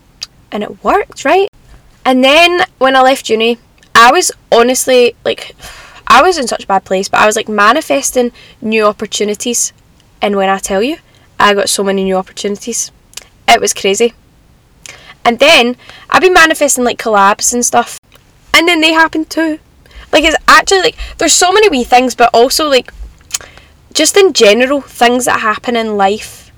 And 0.53 0.63
it 0.63 0.85
worked, 0.85 1.25
right? 1.25 1.49
And 2.05 2.23
then 2.23 2.67
when 2.77 2.95
I 2.95 3.01
left 3.01 3.31
uni, 3.31 3.57
I 3.95 4.13
was 4.13 4.31
honestly 4.51 5.17
like, 5.25 5.57
I 6.07 6.21
was 6.21 6.37
in 6.37 6.47
such 6.47 6.65
a 6.65 6.67
bad 6.67 6.85
place, 6.85 7.09
but 7.09 7.21
I 7.21 7.27
was 7.27 7.37
like 7.37 7.49
manifesting 7.49 8.31
new 8.61 8.85
opportunities. 8.85 9.73
And 10.21 10.37
when 10.37 10.51
I 10.51 10.59
tell 10.59 10.83
you, 10.83 10.99
I 11.41 11.55
got 11.55 11.71
so 11.71 11.83
many 11.83 12.05
new 12.05 12.17
opportunities. 12.17 12.93
It 13.49 13.59
was 13.59 13.73
crazy. 13.73 14.13
And 15.25 15.39
then 15.39 15.77
I've 16.11 16.23
been 16.23 16.35
manifesting 16.35 16.85
like 16.85 16.99
collabs 16.99 17.53
and 17.53 17.65
stuff. 17.65 17.99
And 18.55 18.69
then 18.69 18.81
they 18.81 18.93
happened 18.93 19.31
too. 19.31 19.59
Like 20.13 20.25
it's 20.25 20.37
actually 20.47 20.83
like 20.83 20.97
there's 21.19 21.33
so 21.33 21.53
many 21.53 21.69
wee 21.69 21.85
things, 21.85 22.15
but 22.15 22.31
also 22.35 22.69
like 22.69 22.93
just 23.95 24.17
in 24.17 24.33
general, 24.33 24.81
things 24.81 25.25
that 25.25 25.41
happen 25.41 25.77
in 25.77 25.97
life 25.97 26.53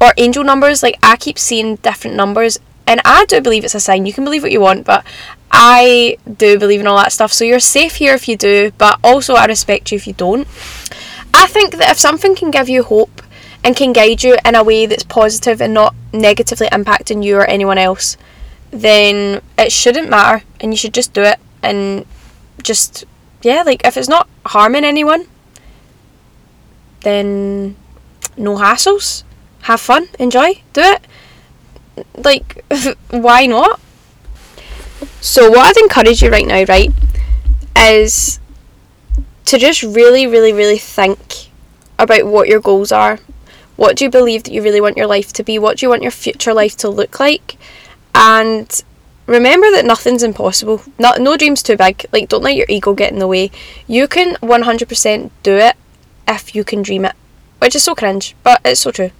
or 0.00 0.12
angel 0.16 0.44
numbers, 0.44 0.82
like 0.82 0.98
I 1.02 1.16
keep 1.16 1.38
seeing 1.38 1.76
different 1.76 2.16
numbers 2.16 2.58
and 2.86 3.00
I 3.04 3.24
do 3.24 3.40
believe 3.40 3.64
it's 3.64 3.74
a 3.74 3.80
sign. 3.80 4.06
You 4.06 4.12
can 4.12 4.24
believe 4.24 4.42
what 4.42 4.52
you 4.52 4.60
want, 4.60 4.84
but 4.84 5.04
I 5.50 6.18
do 6.36 6.58
believe 6.58 6.80
in 6.80 6.86
all 6.86 6.96
that 6.98 7.12
stuff. 7.12 7.32
So 7.32 7.44
you're 7.44 7.60
safe 7.60 7.96
here 7.96 8.14
if 8.14 8.28
you 8.28 8.36
do, 8.36 8.72
but 8.76 8.98
also 9.02 9.34
I 9.34 9.46
respect 9.46 9.90
you 9.90 9.96
if 9.96 10.06
you 10.06 10.12
don't. 10.12 10.46
I 11.32 11.46
think 11.46 11.76
that 11.76 11.90
if 11.90 11.98
something 11.98 12.34
can 12.34 12.50
give 12.50 12.68
you 12.68 12.82
hope 12.82 13.22
and 13.64 13.74
can 13.74 13.94
guide 13.94 14.22
you 14.22 14.36
in 14.44 14.54
a 14.54 14.62
way 14.62 14.84
that's 14.84 15.04
positive 15.04 15.62
and 15.62 15.72
not 15.72 15.94
negatively 16.12 16.66
impacting 16.68 17.24
you 17.24 17.38
or 17.38 17.46
anyone 17.46 17.78
else, 17.78 18.18
then 18.70 19.40
it 19.58 19.72
shouldn't 19.72 20.10
matter 20.10 20.44
and 20.60 20.72
you 20.72 20.76
should 20.76 20.92
just 20.92 21.14
do 21.14 21.22
it 21.22 21.40
and 21.62 22.04
just 22.62 23.04
yeah, 23.40 23.62
like 23.62 23.84
if 23.86 23.96
it's 23.96 24.08
not 24.08 24.28
harming 24.46 24.84
anyone, 24.84 25.26
then 27.00 27.76
no 28.36 28.56
hassles. 28.56 29.24
Have 29.62 29.80
fun, 29.80 30.08
enjoy, 30.18 30.62
do 30.74 30.82
it. 30.82 31.06
Like 32.16 32.64
why 33.10 33.46
not? 33.46 33.80
So 35.22 35.50
what 35.50 35.76
I'd 35.76 35.82
encourage 35.82 36.22
you 36.22 36.30
right 36.30 36.46
now, 36.46 36.64
right, 36.64 36.92
is 37.76 38.40
to 39.46 39.58
just 39.58 39.82
really, 39.82 40.26
really, 40.26 40.52
really 40.52 40.78
think 40.78 41.48
about 41.98 42.26
what 42.26 42.48
your 42.48 42.60
goals 42.60 42.92
are 42.92 43.18
what 43.76 43.96
do 43.96 44.04
you 44.04 44.10
believe 44.10 44.44
that 44.44 44.52
you 44.52 44.62
really 44.62 44.80
want 44.80 44.96
your 44.96 45.06
life 45.06 45.32
to 45.34 45.42
be? 45.42 45.58
What 45.58 45.78
do 45.78 45.86
you 45.86 45.90
want 45.90 46.02
your 46.02 46.10
future 46.10 46.54
life 46.54 46.76
to 46.78 46.88
look 46.88 47.18
like? 47.18 47.56
And 48.14 48.82
remember 49.26 49.70
that 49.72 49.84
nothing's 49.84 50.22
impossible. 50.22 50.82
Not, 50.98 51.20
no 51.20 51.36
dream's 51.36 51.62
too 51.62 51.76
big. 51.76 52.06
Like, 52.12 52.28
don't 52.28 52.42
let 52.42 52.56
your 52.56 52.66
ego 52.68 52.94
get 52.94 53.12
in 53.12 53.18
the 53.18 53.26
way. 53.26 53.50
You 53.86 54.06
can 54.06 54.36
100% 54.36 55.30
do 55.42 55.56
it 55.56 55.76
if 56.28 56.54
you 56.54 56.64
can 56.64 56.82
dream 56.82 57.04
it. 57.04 57.14
Which 57.58 57.74
is 57.74 57.82
so 57.84 57.94
cringe, 57.94 58.36
but 58.42 58.60
it's 58.64 58.80
so 58.80 58.90
true. 58.90 59.10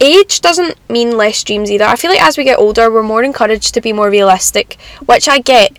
Age 0.00 0.40
doesn't 0.40 0.76
mean 0.90 1.16
less 1.16 1.44
dreams 1.44 1.70
either. 1.70 1.84
I 1.84 1.94
feel 1.94 2.10
like 2.10 2.22
as 2.22 2.36
we 2.36 2.44
get 2.44 2.58
older, 2.58 2.90
we're 2.90 3.02
more 3.02 3.22
encouraged 3.22 3.74
to 3.74 3.80
be 3.80 3.92
more 3.92 4.10
realistic, 4.10 4.80
which 5.06 5.28
I 5.28 5.38
get 5.38 5.78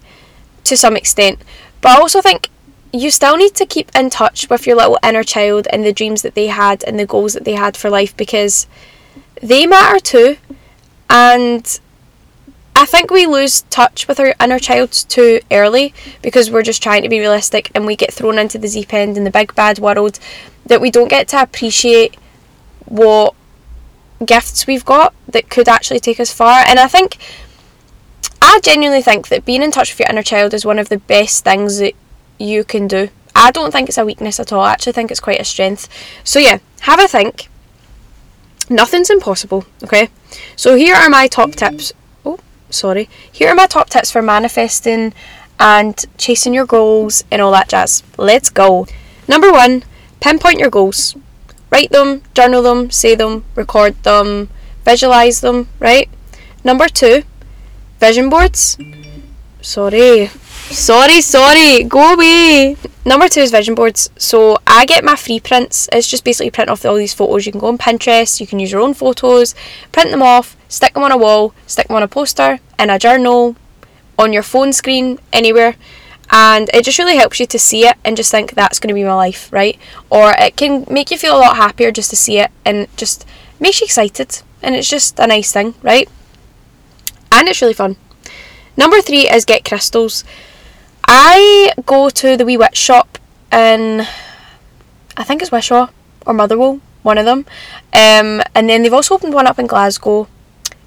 to 0.64 0.78
some 0.78 0.96
extent. 0.96 1.42
But 1.82 1.98
I 1.98 2.00
also 2.00 2.22
think 2.22 2.50
you 2.94 3.10
still 3.10 3.36
need 3.36 3.56
to 3.56 3.66
keep 3.66 3.92
in 3.96 4.12
touch 4.12 4.48
with 4.50 4.68
your 4.68 4.76
little 4.76 5.00
inner 5.04 5.24
child 5.24 5.68
and 5.72 5.84
the 5.84 5.92
dreams 5.92 6.22
that 6.22 6.36
they 6.36 6.48
had 6.48 6.84
and 6.84 7.00
the 7.00 7.08
goals 7.08 7.34
that 7.34 7.44
they 7.44 7.56
had 7.56 7.76
for 7.76 7.90
life 7.90 8.16
because 8.16 8.68
they 9.42 9.66
matter 9.66 10.00
too. 10.00 10.38
And 11.10 11.80
I 12.76 12.86
think 12.86 13.10
we 13.10 13.26
lose 13.26 13.64
touch 13.64 14.08
with 14.08 14.20
our 14.20 14.36
inner 14.40 14.60
child 14.60 14.92
too 14.92 15.40
early 15.52 15.92
because 16.22 16.52
we're 16.52 16.62
just 16.62 16.84
trying 16.84 17.02
to 17.02 17.10
be 17.10 17.20
realistic 17.20 17.72
and 17.74 17.88
we 17.88 17.96
get 17.96 18.14
thrown 18.14 18.38
into 18.38 18.60
the 18.60 18.70
deep 18.70 18.94
end 18.94 19.18
in 19.18 19.24
the 19.24 19.32
big 19.32 19.56
bad 19.56 19.80
world 19.80 20.20
that 20.66 20.80
we 20.80 20.92
don't 20.92 21.10
get 21.10 21.28
to 21.30 21.42
appreciate 21.42 22.16
what 22.86 23.34
gifts 24.24 24.68
we've 24.68 24.86
got 24.86 25.14
that 25.28 25.50
could 25.50 25.68
actually 25.68 26.00
take 26.00 26.20
us 26.20 26.32
far. 26.32 26.64
And 26.68 26.80
I 26.80 26.88
think 26.88 27.18
I 28.40 28.60
genuinely 28.62 29.02
think 29.02 29.30
that 29.30 29.46
being 29.46 29.64
in 29.64 29.72
touch 29.72 29.92
with 29.92 30.00
your 30.00 30.10
inner 30.10 30.22
child 30.22 30.54
is 30.54 30.64
one 30.64 30.78
of 30.78 30.90
the 30.90 30.98
best 30.98 31.44
things 31.44 31.80
that 31.80 31.94
you 32.44 32.64
can 32.64 32.88
do. 32.88 33.10
I 33.36 33.52
don't 33.52 33.72
think 33.72 33.90
it's 33.90 33.98
a 33.98 34.06
weakness 34.06 34.40
at 34.40 34.54
all. 34.54 34.62
I 34.62 34.72
actually 34.72 34.94
think 34.94 35.10
it's 35.10 35.20
quite 35.20 35.40
a 35.40 35.46
strength. 35.46 35.88
So 36.24 36.40
yeah, 36.40 36.60
have 36.82 37.00
a 37.00 37.08
think. 37.08 37.50
Nothing's 38.70 39.10
impossible, 39.10 39.66
okay? 39.84 40.10
So 40.56 40.76
here 40.76 40.96
are 40.96 41.10
my 41.10 41.28
top 41.28 41.52
tips. 41.52 41.94
Oh, 42.26 42.40
sorry. 42.70 43.10
Here 43.32 43.50
are 43.50 43.56
my 43.56 43.68
top 43.68 43.90
tips 43.90 44.12
for 44.12 44.22
manifesting 44.22 45.14
and 45.60 46.06
chasing 46.18 46.54
your 46.54 46.66
goals 46.66 47.24
and 47.32 47.42
all 47.42 47.52
that 47.52 47.70
jazz. 47.70 48.04
Let's 48.18 48.50
go. 48.50 48.88
Number 49.28 49.52
1, 49.52 49.84
pinpoint 50.20 50.60
your 50.60 50.70
goals. 50.70 51.16
Write 51.72 51.92
them, 51.92 52.22
journal 52.34 52.62
them, 52.62 52.92
say 52.92 53.16
them, 53.16 53.46
record 53.56 54.02
them, 54.04 54.50
visualize 54.86 55.42
them, 55.42 55.70
right? 55.80 56.10
Number 56.64 56.88
2, 56.88 57.24
vision 58.00 58.30
boards. 58.30 58.78
Sorry, 59.62 60.30
Sorry, 60.70 61.22
sorry, 61.22 61.84
go 61.84 62.14
away. 62.14 62.78
Number 63.06 63.28
two 63.28 63.42
is 63.42 63.52
vision 63.52 63.76
boards. 63.76 64.10
So 64.18 64.58
I 64.66 64.86
get 64.86 65.04
my 65.04 65.16
free 65.16 65.40
prints. 65.40 65.88
It's 65.92 66.08
just 66.08 66.24
basically 66.24 66.52
print 66.52 66.70
off 66.70 66.86
all 66.86 66.96
these 66.96 67.14
photos. 67.14 67.46
You 67.46 67.52
can 67.52 67.62
go 67.62 67.68
on 67.68 67.78
Pinterest, 67.78 68.40
you 68.40 68.48
can 68.48 68.60
use 68.60 68.72
your 68.72 68.82
own 68.82 68.94
photos, 68.94 69.54
print 69.92 70.12
them 70.12 70.24
off, 70.24 70.58
stick 70.68 70.94
them 70.94 71.04
on 71.04 71.12
a 71.12 71.18
wall, 71.18 71.54
stick 71.68 71.88
them 71.88 71.96
on 71.96 72.04
a 72.04 72.08
poster, 72.08 72.60
in 72.80 72.90
a 72.90 72.98
journal, 72.98 73.56
on 74.18 74.34
your 74.34 74.44
phone 74.44 74.74
screen, 74.74 75.20
anywhere. 75.32 75.76
And 76.32 76.70
it 76.74 76.86
just 76.86 76.98
really 76.98 77.18
helps 77.18 77.40
you 77.40 77.46
to 77.46 77.60
see 77.60 77.86
it 77.86 77.98
and 78.04 78.18
just 78.18 78.32
think 78.32 78.54
that's 78.54 78.80
going 78.80 78.88
to 78.88 78.96
be 78.96 79.04
my 79.04 79.14
life, 79.14 79.52
right? 79.54 79.78
Or 80.10 80.34
it 80.38 80.56
can 80.56 80.86
make 80.90 81.12
you 81.12 81.18
feel 81.18 81.38
a 81.38 81.40
lot 81.40 81.58
happier 81.58 81.92
just 81.92 82.10
to 82.10 82.16
see 82.16 82.40
it 82.40 82.50
and 82.66 82.88
just 82.98 83.26
makes 83.60 83.82
you 83.82 83.86
excited. 83.86 84.42
And 84.62 84.74
it's 84.74 84.90
just 84.90 85.20
a 85.20 85.28
nice 85.28 85.52
thing, 85.52 85.76
right? 85.84 86.10
And 87.32 87.48
it's 87.48 87.62
really 87.62 87.74
fun. 87.74 87.98
Number 88.76 89.02
three 89.02 89.30
is 89.30 89.46
get 89.46 89.66
crystals. 89.66 90.24
I 91.06 91.74
go 91.86 92.10
to 92.10 92.38
the 92.38 92.46
wee 92.46 92.58
witch 92.58 92.78
shop 92.78 93.18
in, 93.52 94.02
I 95.18 95.24
think 95.24 95.42
it's 95.42 95.52
Wishaw 95.52 95.90
or 96.26 96.34
Motherwell, 96.34 96.80
one 97.04 97.18
of 97.18 97.26
them. 97.26 97.46
Um, 97.94 98.42
and 98.56 98.70
then 98.70 98.84
they've 98.84 98.94
also 98.94 99.16
opened 99.16 99.34
one 99.34 99.48
up 99.48 99.60
in 99.60 99.68
Glasgow. 99.68 100.28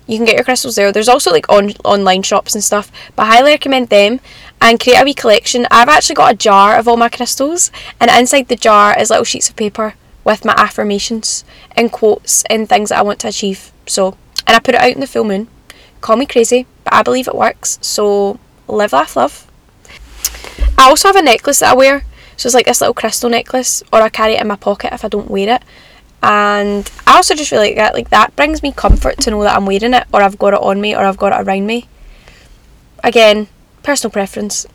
You 0.07 0.17
can 0.19 0.25
get 0.25 0.37
your 0.37 0.45
crystals 0.45 0.77
there. 0.77 0.93
There's 0.93 1.09
also 1.09 1.33
like 1.33 1.49
on 1.49 1.73
online 1.85 2.23
shops 2.23 2.55
and 2.55 2.63
stuff, 2.63 2.93
but 3.17 3.25
I 3.25 3.37
highly 3.37 3.51
recommend 3.53 3.89
them 3.89 4.21
and 4.61 4.81
create 4.81 5.01
a 5.01 5.05
wee 5.05 5.15
collection. 5.15 5.67
I've 5.71 5.89
actually 5.89 6.15
got 6.15 6.33
a 6.35 6.37
jar 6.37 6.79
of 6.79 6.87
all 6.87 6.97
my 6.97 7.09
crystals, 7.09 7.73
and 8.01 8.11
inside 8.11 8.49
the 8.49 8.57
jar 8.57 8.99
is 8.99 9.11
little 9.11 9.25
sheets 9.25 9.51
of 9.51 9.57
paper 9.57 9.95
with 10.25 10.45
my 10.45 10.55
affirmations 10.57 11.45
and 11.77 11.93
quotes 11.93 12.45
and 12.45 12.69
things 12.69 12.89
that 12.89 12.99
I 12.99 13.03
want 13.03 13.21
to 13.21 13.29
achieve. 13.29 13.73
So, 13.87 14.17
and 14.47 14.57
I 14.57 14.61
put 14.61 14.75
it 14.75 14.81
out 14.81 14.93
in 14.93 15.01
the 15.01 15.07
full 15.07 15.25
moon. 15.25 15.49
Call 16.01 16.17
me 16.17 16.27
crazy, 16.27 16.67
but 16.85 16.95
I 16.95 17.03
believe 17.03 17.27
it 17.27 17.35
works. 17.35 17.79
So, 17.83 18.39
live, 18.69 18.93
laugh, 18.93 19.17
love. 19.17 19.51
I 20.79 20.89
also 20.89 21.09
have 21.09 21.17
a 21.17 21.23
necklace 21.23 21.61
that 21.61 21.73
I 21.73 21.77
wear. 21.77 22.05
So 22.37 22.47
it's 22.47 22.55
like 22.55 22.67
this 22.67 22.81
little 22.81 22.95
crystal 22.95 23.31
necklace, 23.31 23.83
or 23.93 24.03
I 24.03 24.09
carry 24.09 24.35
it 24.35 24.41
in 24.41 24.49
my 24.49 24.57
pocket 24.57 24.93
if 24.93 25.05
I 25.05 25.09
don't 25.09 25.31
wear 25.31 25.57
it. 25.57 25.63
And 26.23 26.91
I 27.07 27.17
also 27.17 27.35
just 27.35 27.51
really 27.51 27.69
like 27.69 27.77
that. 27.77 27.95
Like 27.95 28.11
that 28.11 28.37
brings 28.37 28.63
me 28.63 28.73
comfort 28.73 29.19
to 29.19 29.31
know 29.31 29.43
that 29.43 29.57
I'm 29.57 29.67
wearing 29.67 29.95
it, 29.95 30.07
or 30.13 30.23
I've 30.23 30.39
got 30.39 30.55
it 30.55 30.61
on 30.61 30.81
me, 30.81 30.95
or 30.95 31.05
I've 31.05 31.17
got 31.17 31.33
it 31.33 31.47
around 31.47 31.67
me. 31.67 31.89
Again, 33.03 33.49
personal 33.83 34.11
preference. 34.11 34.67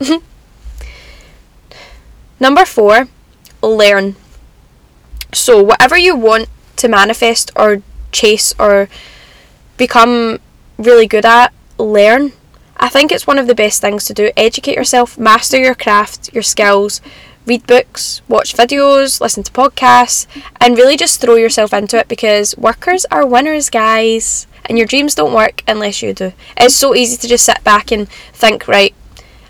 Number 2.40 2.64
four, 2.64 3.08
learn. 3.62 4.16
So 5.32 5.62
whatever 5.62 5.96
you 5.96 6.16
want 6.16 6.48
to 6.76 6.88
manifest 6.88 7.52
or 7.54 7.82
chase 8.10 8.52
or 8.58 8.88
become 9.76 10.40
really 10.78 11.06
good 11.06 11.24
at, 11.24 11.52
learn. 11.78 12.32
I 12.82 12.88
think 12.88 13.12
it's 13.12 13.28
one 13.28 13.38
of 13.38 13.46
the 13.46 13.54
best 13.54 13.80
things 13.80 14.06
to 14.06 14.12
do. 14.12 14.32
Educate 14.36 14.74
yourself, 14.74 15.16
master 15.16 15.56
your 15.56 15.76
craft, 15.76 16.34
your 16.34 16.42
skills, 16.42 17.00
read 17.46 17.64
books, 17.64 18.22
watch 18.26 18.56
videos, 18.56 19.20
listen 19.20 19.44
to 19.44 19.52
podcasts, 19.52 20.26
and 20.60 20.76
really 20.76 20.96
just 20.96 21.20
throw 21.20 21.36
yourself 21.36 21.72
into 21.72 21.96
it 21.96 22.08
because 22.08 22.56
workers 22.56 23.06
are 23.12 23.24
winners, 23.24 23.70
guys. 23.70 24.48
And 24.64 24.76
your 24.76 24.86
dreams 24.88 25.14
don't 25.14 25.32
work 25.32 25.62
unless 25.68 26.02
you 26.02 26.12
do. 26.12 26.32
It's 26.56 26.74
so 26.74 26.92
easy 26.92 27.16
to 27.18 27.28
just 27.28 27.46
sit 27.46 27.62
back 27.62 27.92
and 27.92 28.08
think, 28.32 28.66
right, 28.66 28.92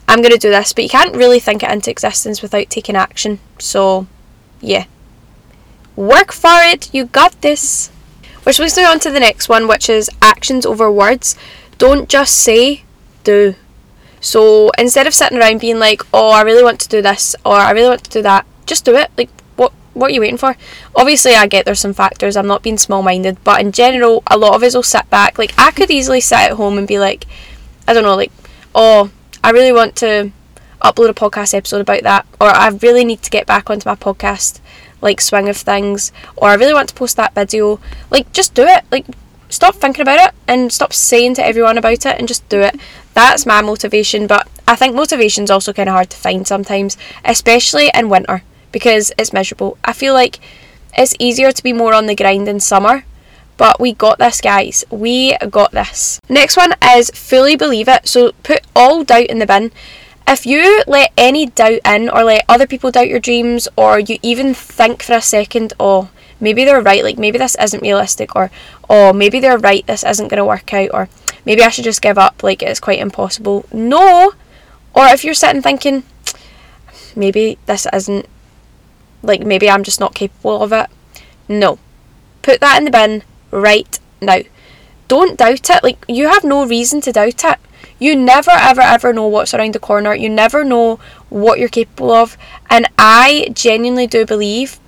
I'm 0.07 0.21
going 0.21 0.33
to 0.33 0.39
do 0.39 0.51
this, 0.51 0.75
but 0.75 0.85
you 0.85 0.91
can't 0.91 1.17
really 1.17 1.41
think 1.41 1.63
it 1.63 1.71
into 1.71 1.91
existence 1.91 2.43
without 2.43 2.69
taking 2.69 2.97
action. 2.97 3.39
So, 3.59 4.09
yeah. 4.61 4.85
Work 5.97 6.33
for 6.33 6.61
it, 6.65 6.93
you 6.93 7.07
got 7.07 7.41
this. 7.41 7.89
Which 8.43 8.59
leads 8.59 8.77
me 8.77 8.85
on 8.85 9.01
to 9.01 9.11
the 9.11 9.21
next 9.21 9.49
one, 9.49 9.69
which 9.69 9.89
is 9.89 10.11
actions 10.21 10.67
over 10.67 10.93
words. 10.93 11.35
Don't 11.79 12.11
just 12.11 12.39
say, 12.39 12.85
do. 13.25 13.55
So 14.21 14.71
instead 14.79 15.07
of 15.07 15.15
sitting 15.15 15.39
around 15.39 15.61
being 15.61 15.79
like, 15.79 16.03
oh, 16.15 16.31
I 16.31 16.43
really 16.43 16.63
want 16.63 16.81
to 16.81 16.89
do 16.89 17.03
this 17.03 17.35
or 17.45 17.55
I 17.55 17.73
really 17.73 17.89
want 17.89 18.05
to 18.05 18.11
do 18.11 18.23
that, 18.23 18.47
just 18.67 18.85
do 18.85 18.95
it. 18.95 19.11
Like, 19.19 19.31
what 19.57 19.73
what 19.95 20.11
are 20.11 20.15
you 20.15 20.21
waiting 20.21 20.39
for? 20.39 20.57
Obviously, 20.95 21.35
I 21.35 21.47
get 21.47 21.65
there's 21.65 21.81
some 21.81 21.93
factors. 21.93 22.37
I'm 22.37 22.47
not 22.47 22.63
being 22.63 22.79
small 22.79 23.03
minded, 23.03 23.43
but 23.45 23.61
in 23.61 23.73
general, 23.73 24.23
a 24.29 24.39
lot 24.39 24.55
of 24.55 24.63
us 24.63 24.75
will 24.75 24.83
sit 24.83 25.11
back. 25.11 25.39
Like, 25.39 25.53
I 25.59 25.71
could 25.73 25.91
easily 25.91 26.21
sit 26.21 26.39
at 26.39 26.53
home 26.53 26.79
and 26.79 26.87
be 26.87 26.99
like, 26.99 27.27
I 27.87 27.93
don't 27.93 28.05
know, 28.05 28.17
like, 28.17 28.33
oh, 28.75 29.11
I 29.43 29.51
really 29.51 29.73
want 29.73 29.97
to 29.97 30.31
upload 30.81 31.11
a 31.11 31.15
podcast 31.15 31.55
episode 31.55 31.81
about 31.81 32.03
that, 32.05 32.27
or 32.41 32.47
I 32.47 32.69
really 32.69 33.05
need 33.05 33.23
to 33.23 33.31
get 33.31 33.47
back 33.47 33.71
onto 33.71 33.89
my 33.89 33.97
podcast, 33.97 34.61
like 35.01 35.21
swing 35.21 35.49
of 35.49 35.57
things, 35.57 36.13
or 36.37 36.49
I 36.49 36.55
really 36.55 36.75
want 36.75 36.89
to 36.91 36.95
post 36.95 37.17
that 37.17 37.35
video. 37.35 37.81
Like, 38.11 38.33
just 38.33 38.55
do 38.55 38.65
it. 38.65 38.85
Like, 38.91 39.07
stop 39.49 39.75
thinking 39.75 40.03
about 40.03 40.29
it 40.29 40.35
and 40.49 40.73
stop 40.73 40.93
saying 40.93 41.35
to 41.35 41.45
everyone 41.45 41.77
about 41.77 42.07
it 42.07 42.19
and 42.19 42.27
just 42.27 42.49
do 42.49 42.61
it. 42.61 42.77
That's 43.15 43.47
my 43.47 43.61
motivation, 43.61 44.27
but 44.27 44.49
I 44.67 44.77
think 44.77 44.95
motivation's 44.95 45.51
also 45.51 45.73
kind 45.73 45.89
of 45.89 45.95
hard 45.95 46.11
to 46.11 46.17
find 46.17 46.47
sometimes, 46.47 46.97
especially 47.25 47.91
in 47.95 48.09
winter 48.09 48.43
because 48.71 49.13
it's 49.19 49.33
miserable. 49.33 49.77
I 49.85 49.93
feel 49.93 50.15
like 50.15 50.41
it's 50.97 51.15
easier 51.19 51.53
to 51.53 51.63
be 51.63 51.73
more 51.73 51.95
on 51.95 52.07
the 52.07 52.15
grind 52.15 52.49
in 52.49 52.61
summer, 52.61 53.05
but 53.57 53.79
we 53.79 53.93
got 53.93 54.19
this, 54.19 54.41
guys. 54.41 54.85
We 54.91 55.37
got 55.51 55.73
this. 55.73 56.19
Next 56.29 56.57
one 56.57 56.73
is 56.83 57.11
fully 57.11 57.55
believe 57.55 57.89
it. 57.89 58.09
So 58.09 58.33
put 58.43 58.63
all 58.75 59.05
doubt 59.05 59.27
in 59.27 59.39
the 59.39 59.47
bin. 59.47 59.73
If 60.27 60.47
you 60.47 60.83
let 60.87 61.13
any 61.17 61.47
doubt 61.47 61.81
in 61.85 62.09
or 62.09 62.25
let 62.25 62.45
other 62.49 62.67
people 62.67 62.91
doubt 62.91 63.09
your 63.09 63.21
dreams 63.21 63.69
or 63.77 63.99
you 63.99 64.19
even 64.23 64.55
think 64.55 65.03
for 65.03 65.15
a 65.15 65.21
second, 65.21 65.75
oh, 65.79 66.11
maybe 66.41 66.65
they're 66.65 66.81
right, 66.81 67.05
like 67.05 67.19
maybe 67.19 67.39
this 67.39 67.57
isn't 67.61 67.83
realistic, 67.83 68.35
or 68.35 68.51
oh, 68.89 69.13
maybe 69.13 69.41
they're 69.41 69.59
right, 69.59 69.87
this 69.87 70.05
isn't 70.05 70.29
going 70.29 70.39
to 70.39 70.45
work 70.45 70.73
out, 70.73 70.91
or 70.93 71.09
maybe 71.45 71.63
I 71.63 71.71
should 71.71 71.85
just 71.85 72.03
give 72.03 72.19
up, 72.19 72.43
like 72.43 72.63
it's 72.63 72.81
quite 72.81 72.99
impossible. 72.99 73.67
No! 73.73 74.33
Or 74.95 75.07
if 75.07 75.25
you're 75.25 75.35
sitting 75.35 75.63
thinking, 75.63 76.05
maybe 77.17 77.59
this 77.67 77.87
isn't, 77.93 78.27
like 79.23 79.41
maybe 79.41 79.71
I'm 79.71 79.83
just 79.83 80.01
not 80.01 80.15
capable 80.15 80.63
of 80.63 80.73
it. 80.73 80.89
No. 81.49 81.79
Put 82.43 82.61
that 82.61 82.79
in 82.79 82.85
the 82.85 82.91
bin 82.91 83.23
right 83.51 83.99
now. 84.21 84.41
Don't 85.09 85.39
doubt 85.39 85.69
it. 85.71 85.83
Like, 85.83 86.05
you 86.09 86.29
have 86.29 86.45
no 86.45 86.67
reason 86.67 87.01
to 87.03 87.13
doubt 87.13 87.45
it. 87.45 87.59
You 87.99 88.17
never, 88.17 88.51
ever, 88.51 88.81
ever 88.81 89.13
know 89.13 89.27
what's 89.29 89.55
around 89.55 89.75
the 89.75 89.79
corner. 89.79 90.15
You 90.15 90.29
never 90.29 90.65
know 90.65 90.99
what 91.29 91.59
you're 91.59 91.69
capable 91.69 92.11
of. 92.11 92.37
And 92.69 92.89
I 92.99 93.49
genuinely 93.53 94.07
do 94.07 94.27
believe 94.27 94.81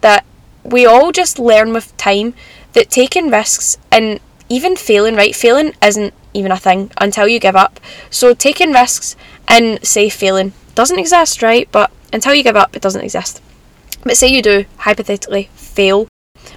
that 0.00 0.24
we 0.62 0.86
all 0.86 1.12
just 1.12 1.38
learn 1.38 1.72
with 1.72 1.96
time 1.96 2.34
that 2.72 2.90
taking 2.90 3.30
risks 3.30 3.76
and 3.90 4.20
even 4.48 4.76
failing, 4.76 5.14
right? 5.14 5.34
Failing 5.34 5.72
isn't 5.82 6.14
even 6.32 6.52
a 6.52 6.56
thing 6.56 6.90
until 6.98 7.28
you 7.28 7.38
give 7.38 7.56
up. 7.56 7.80
So 8.10 8.34
taking 8.34 8.72
risks 8.72 9.16
and 9.48 9.84
say 9.84 10.08
failing 10.08 10.52
doesn't 10.74 10.98
exist, 10.98 11.42
right? 11.42 11.68
But 11.70 11.90
until 12.12 12.34
you 12.34 12.42
give 12.42 12.56
up, 12.56 12.76
it 12.76 12.82
doesn't 12.82 13.04
exist. 13.04 13.40
But 14.02 14.16
say 14.16 14.28
you 14.28 14.42
do, 14.42 14.66
hypothetically, 14.78 15.48
fail, 15.54 16.08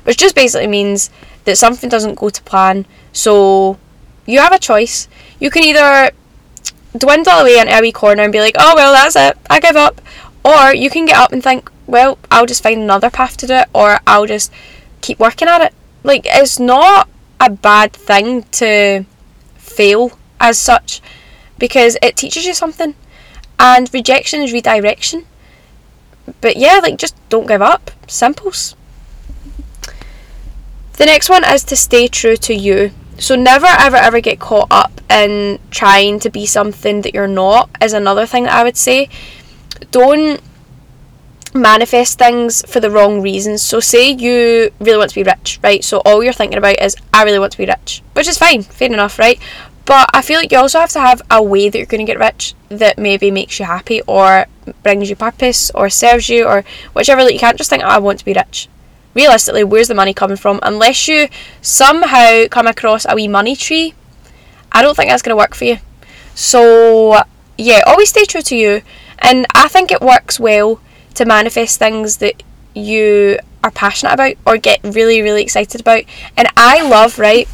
which 0.03 0.17
just 0.17 0.35
basically 0.35 0.67
means 0.67 1.09
that 1.45 1.57
something 1.57 1.89
doesn't 1.89 2.15
go 2.15 2.29
to 2.29 2.43
plan. 2.43 2.85
So 3.13 3.77
you 4.25 4.39
have 4.39 4.51
a 4.51 4.59
choice. 4.59 5.07
You 5.39 5.49
can 5.49 5.63
either 5.63 6.11
dwindle 6.97 7.39
away 7.39 7.59
in 7.59 7.67
wee 7.81 7.91
corner 7.91 8.23
and 8.23 8.33
be 8.33 8.39
like, 8.39 8.55
oh, 8.59 8.73
well, 8.75 8.91
that's 8.91 9.15
it, 9.15 9.37
I 9.49 9.59
give 9.59 9.75
up. 9.75 10.01
Or 10.43 10.73
you 10.73 10.89
can 10.89 11.05
get 11.05 11.17
up 11.17 11.31
and 11.31 11.43
think, 11.43 11.69
well, 11.85 12.17
I'll 12.31 12.45
just 12.45 12.63
find 12.63 12.81
another 12.81 13.09
path 13.09 13.37
to 13.37 13.47
do 13.47 13.53
it, 13.53 13.69
or 13.73 13.99
I'll 14.05 14.25
just 14.25 14.51
keep 15.01 15.19
working 15.19 15.47
at 15.47 15.61
it. 15.61 15.73
Like, 16.03 16.23
it's 16.25 16.59
not 16.59 17.07
a 17.39 17.49
bad 17.49 17.93
thing 17.93 18.43
to 18.43 19.05
fail 19.55 20.17
as 20.39 20.57
such 20.57 21.01
because 21.57 21.97
it 22.01 22.15
teaches 22.15 22.45
you 22.45 22.53
something, 22.53 22.95
and 23.59 23.93
rejection 23.93 24.41
is 24.41 24.53
redirection. 24.53 25.25
But 26.41 26.57
yeah, 26.57 26.79
like, 26.81 26.97
just 26.97 27.15
don't 27.29 27.47
give 27.47 27.61
up. 27.61 27.91
Simples. 28.07 28.75
The 30.93 31.05
next 31.05 31.29
one 31.29 31.43
is 31.43 31.63
to 31.65 31.75
stay 31.75 32.07
true 32.07 32.35
to 32.37 32.53
you. 32.53 32.91
So 33.19 33.35
never 33.35 33.67
ever 33.67 33.95
ever 33.95 34.19
get 34.19 34.39
caught 34.39 34.67
up 34.69 35.01
in 35.09 35.59
trying 35.71 36.19
to 36.19 36.29
be 36.29 36.45
something 36.45 37.01
that 37.01 37.13
you're 37.13 37.27
not 37.27 37.69
is 37.81 37.93
another 37.93 38.25
thing 38.25 38.43
that 38.43 38.53
I 38.53 38.63
would 38.63 38.77
say. 38.77 39.09
Don't 39.91 40.41
manifest 41.57 42.17
things 42.17 42.63
for 42.71 42.79
the 42.79 42.91
wrong 42.91 43.21
reasons. 43.21 43.61
So 43.61 43.79
say 43.79 44.11
you 44.11 44.71
really 44.79 44.97
want 44.97 45.09
to 45.11 45.15
be 45.15 45.23
rich, 45.23 45.59
right? 45.63 45.83
So 45.83 46.01
all 46.05 46.23
you're 46.23 46.33
thinking 46.33 46.57
about 46.57 46.81
is 46.81 46.95
I 47.13 47.23
really 47.23 47.39
want 47.39 47.51
to 47.53 47.57
be 47.57 47.65
rich, 47.65 48.01
which 48.13 48.27
is 48.27 48.37
fine, 48.37 48.63
fair 48.63 48.91
enough, 48.91 49.19
right? 49.19 49.39
But 49.85 50.09
I 50.13 50.21
feel 50.21 50.37
like 50.37 50.51
you 50.51 50.57
also 50.57 50.79
have 50.79 50.91
to 50.91 50.99
have 50.99 51.21
a 51.31 51.41
way 51.41 51.69
that 51.69 51.77
you're 51.77 51.87
going 51.87 52.05
to 52.05 52.11
get 52.11 52.19
rich 52.19 52.53
that 52.69 52.97
maybe 52.97 53.31
makes 53.31 53.57
you 53.57 53.65
happy 53.65 54.01
or 54.01 54.45
brings 54.83 55.09
you 55.09 55.15
purpose 55.15 55.71
or 55.71 55.89
serves 55.89 56.27
you 56.27 56.45
or 56.45 56.63
whichever. 56.93 57.23
Like 57.23 57.33
you 57.33 57.39
can't 57.39 57.57
just 57.57 57.69
think 57.69 57.83
oh, 57.83 57.87
I 57.87 57.97
want 57.97 58.19
to 58.19 58.25
be 58.25 58.33
rich. 58.33 58.67
Realistically, 59.13 59.63
where's 59.63 59.87
the 59.87 59.95
money 59.95 60.13
coming 60.13 60.37
from? 60.37 60.59
Unless 60.61 61.07
you 61.07 61.29
somehow 61.61 62.47
come 62.49 62.67
across 62.67 63.05
a 63.07 63.15
wee 63.15 63.27
money 63.27 63.55
tree, 63.55 63.93
I 64.71 64.81
don't 64.81 64.95
think 64.95 65.09
that's 65.09 65.23
going 65.23 65.31
to 65.31 65.37
work 65.37 65.55
for 65.55 65.63
you. 65.63 65.77
So 66.35 67.21
yeah, 67.57 67.81
always 67.87 68.09
stay 68.09 68.25
true 68.25 68.41
to 68.41 68.55
you. 68.55 68.81
And 69.19 69.45
I 69.55 69.67
think 69.67 69.91
it 69.91 70.01
works 70.01 70.39
well 70.39 70.79
to 71.17 71.25
manifest 71.25 71.79
things 71.79 72.17
that 72.17 72.41
you 72.73 73.39
are 73.63 73.71
passionate 73.71 74.13
about 74.13 74.35
or 74.45 74.57
get 74.57 74.79
really, 74.83 75.21
really 75.21 75.41
excited 75.41 75.81
about. 75.81 76.03
And 76.35 76.47
I 76.55 76.87
love, 76.87 77.19
right? 77.19 77.47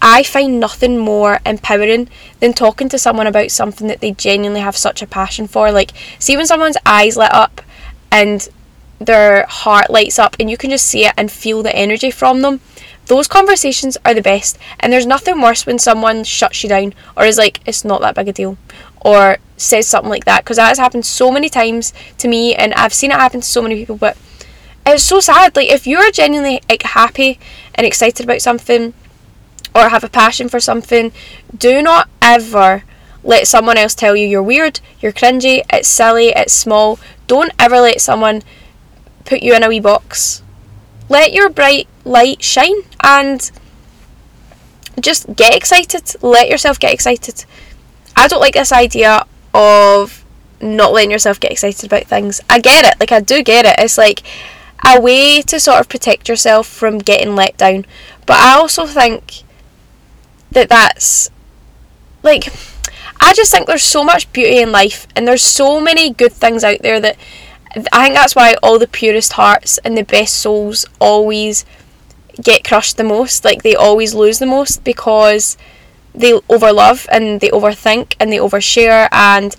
I 0.00 0.22
find 0.22 0.58
nothing 0.58 0.98
more 0.98 1.40
empowering 1.44 2.08
than 2.38 2.54
talking 2.54 2.88
to 2.88 2.98
someone 2.98 3.26
about 3.26 3.50
something 3.50 3.88
that 3.88 4.00
they 4.00 4.12
genuinely 4.12 4.60
have 4.60 4.76
such 4.76 5.02
a 5.02 5.06
passion 5.06 5.46
for. 5.46 5.70
Like, 5.70 5.92
see 6.18 6.36
when 6.36 6.46
someone's 6.46 6.78
eyes 6.86 7.16
lit 7.16 7.32
up 7.34 7.60
and 8.10 8.48
their 8.98 9.44
heart 9.46 9.90
lights 9.90 10.18
up 10.18 10.36
and 10.38 10.50
you 10.50 10.56
can 10.56 10.70
just 10.70 10.86
see 10.86 11.04
it 11.04 11.14
and 11.16 11.30
feel 11.30 11.62
the 11.62 11.74
energy 11.74 12.10
from 12.10 12.42
them. 12.42 12.60
Those 13.10 13.26
conversations 13.26 13.98
are 14.04 14.14
the 14.14 14.22
best, 14.22 14.56
and 14.78 14.92
there's 14.92 15.04
nothing 15.04 15.40
worse 15.40 15.66
when 15.66 15.80
someone 15.80 16.22
shuts 16.22 16.62
you 16.62 16.68
down 16.68 16.94
or 17.16 17.24
is 17.24 17.38
like, 17.38 17.58
it's 17.66 17.84
not 17.84 18.00
that 18.02 18.14
big 18.14 18.28
a 18.28 18.32
deal, 18.32 18.56
or 19.00 19.38
says 19.56 19.88
something 19.88 20.08
like 20.08 20.26
that 20.26 20.44
because 20.44 20.58
that 20.58 20.68
has 20.68 20.78
happened 20.78 21.04
so 21.04 21.28
many 21.28 21.48
times 21.48 21.92
to 22.18 22.28
me 22.28 22.54
and 22.54 22.72
I've 22.74 22.94
seen 22.94 23.10
it 23.10 23.14
happen 23.14 23.40
to 23.40 23.46
so 23.46 23.62
many 23.62 23.74
people 23.74 23.96
but 23.96 24.16
it's 24.86 25.02
so 25.02 25.18
sad. 25.18 25.56
Like 25.56 25.70
if 25.70 25.88
you're 25.88 26.12
genuinely 26.12 26.62
like 26.68 26.84
happy 26.84 27.40
and 27.74 27.84
excited 27.84 28.24
about 28.24 28.42
something 28.42 28.94
or 29.74 29.88
have 29.88 30.04
a 30.04 30.08
passion 30.08 30.48
for 30.48 30.60
something 30.60 31.10
do 31.58 31.82
not 31.82 32.08
ever 32.22 32.84
let 33.24 33.48
someone 33.48 33.76
else 33.76 33.96
tell 33.96 34.14
you 34.14 34.24
you're 34.24 34.40
weird 34.40 34.78
you're 35.00 35.10
cringy 35.10 35.64
it's 35.72 35.88
silly 35.88 36.28
it's 36.28 36.52
small. 36.52 37.00
Don't 37.26 37.52
ever 37.58 37.80
let 37.80 38.00
someone 38.00 38.42
put 39.24 39.42
you 39.42 39.52
in 39.56 39.64
a 39.64 39.68
wee 39.68 39.80
box 39.80 40.44
let 41.10 41.34
your 41.34 41.50
bright 41.50 41.86
light 42.04 42.42
shine 42.42 42.82
and 43.04 43.50
just 44.98 45.34
get 45.36 45.54
excited 45.54 46.14
let 46.22 46.48
yourself 46.48 46.78
get 46.80 46.94
excited 46.94 47.44
I 48.16 48.28
don't 48.28 48.40
like 48.40 48.54
this 48.54 48.72
idea 48.72 49.26
of 49.54 50.24
not 50.60 50.92
letting 50.92 51.10
yourself 51.10 51.40
get 51.40 51.52
excited 51.52 51.86
about 51.86 52.04
things. 52.04 52.40
I 52.48 52.60
get 52.60 52.84
it, 52.84 53.00
like 53.00 53.12
I 53.12 53.20
do 53.20 53.42
get 53.42 53.64
it. 53.64 53.76
It's 53.78 53.96
like 53.96 54.22
a 54.86 55.00
way 55.00 55.42
to 55.42 55.60
sort 55.60 55.80
of 55.80 55.88
protect 55.88 56.28
yourself 56.28 56.66
from 56.66 56.98
getting 56.98 57.34
let 57.34 57.56
down. 57.56 57.86
But 58.26 58.36
I 58.36 58.52
also 58.54 58.86
think 58.86 59.42
that 60.50 60.68
that's 60.68 61.30
like 62.22 62.52
I 63.20 63.32
just 63.32 63.52
think 63.52 63.66
there's 63.66 63.82
so 63.82 64.04
much 64.04 64.30
beauty 64.32 64.60
in 64.60 64.72
life 64.72 65.06
and 65.14 65.26
there's 65.26 65.42
so 65.42 65.80
many 65.80 66.10
good 66.10 66.32
things 66.32 66.64
out 66.64 66.80
there 66.80 67.00
that 67.00 67.16
I 67.74 68.02
think 68.04 68.14
that's 68.14 68.34
why 68.34 68.56
all 68.62 68.78
the 68.78 68.88
purest 68.88 69.34
hearts 69.34 69.78
and 69.78 69.96
the 69.96 70.02
best 70.02 70.36
souls 70.36 70.86
always 71.00 71.64
get 72.42 72.64
crushed 72.64 72.96
the 72.96 73.04
most. 73.04 73.44
Like 73.44 73.62
they 73.62 73.76
always 73.76 74.14
lose 74.14 74.38
the 74.38 74.46
most 74.46 74.82
because 74.82 75.56
they 76.14 76.32
overlove 76.32 77.06
and 77.12 77.40
they 77.40 77.50
overthink 77.50 78.14
and 78.18 78.32
they 78.32 78.38
overshare 78.38 79.08
and 79.12 79.54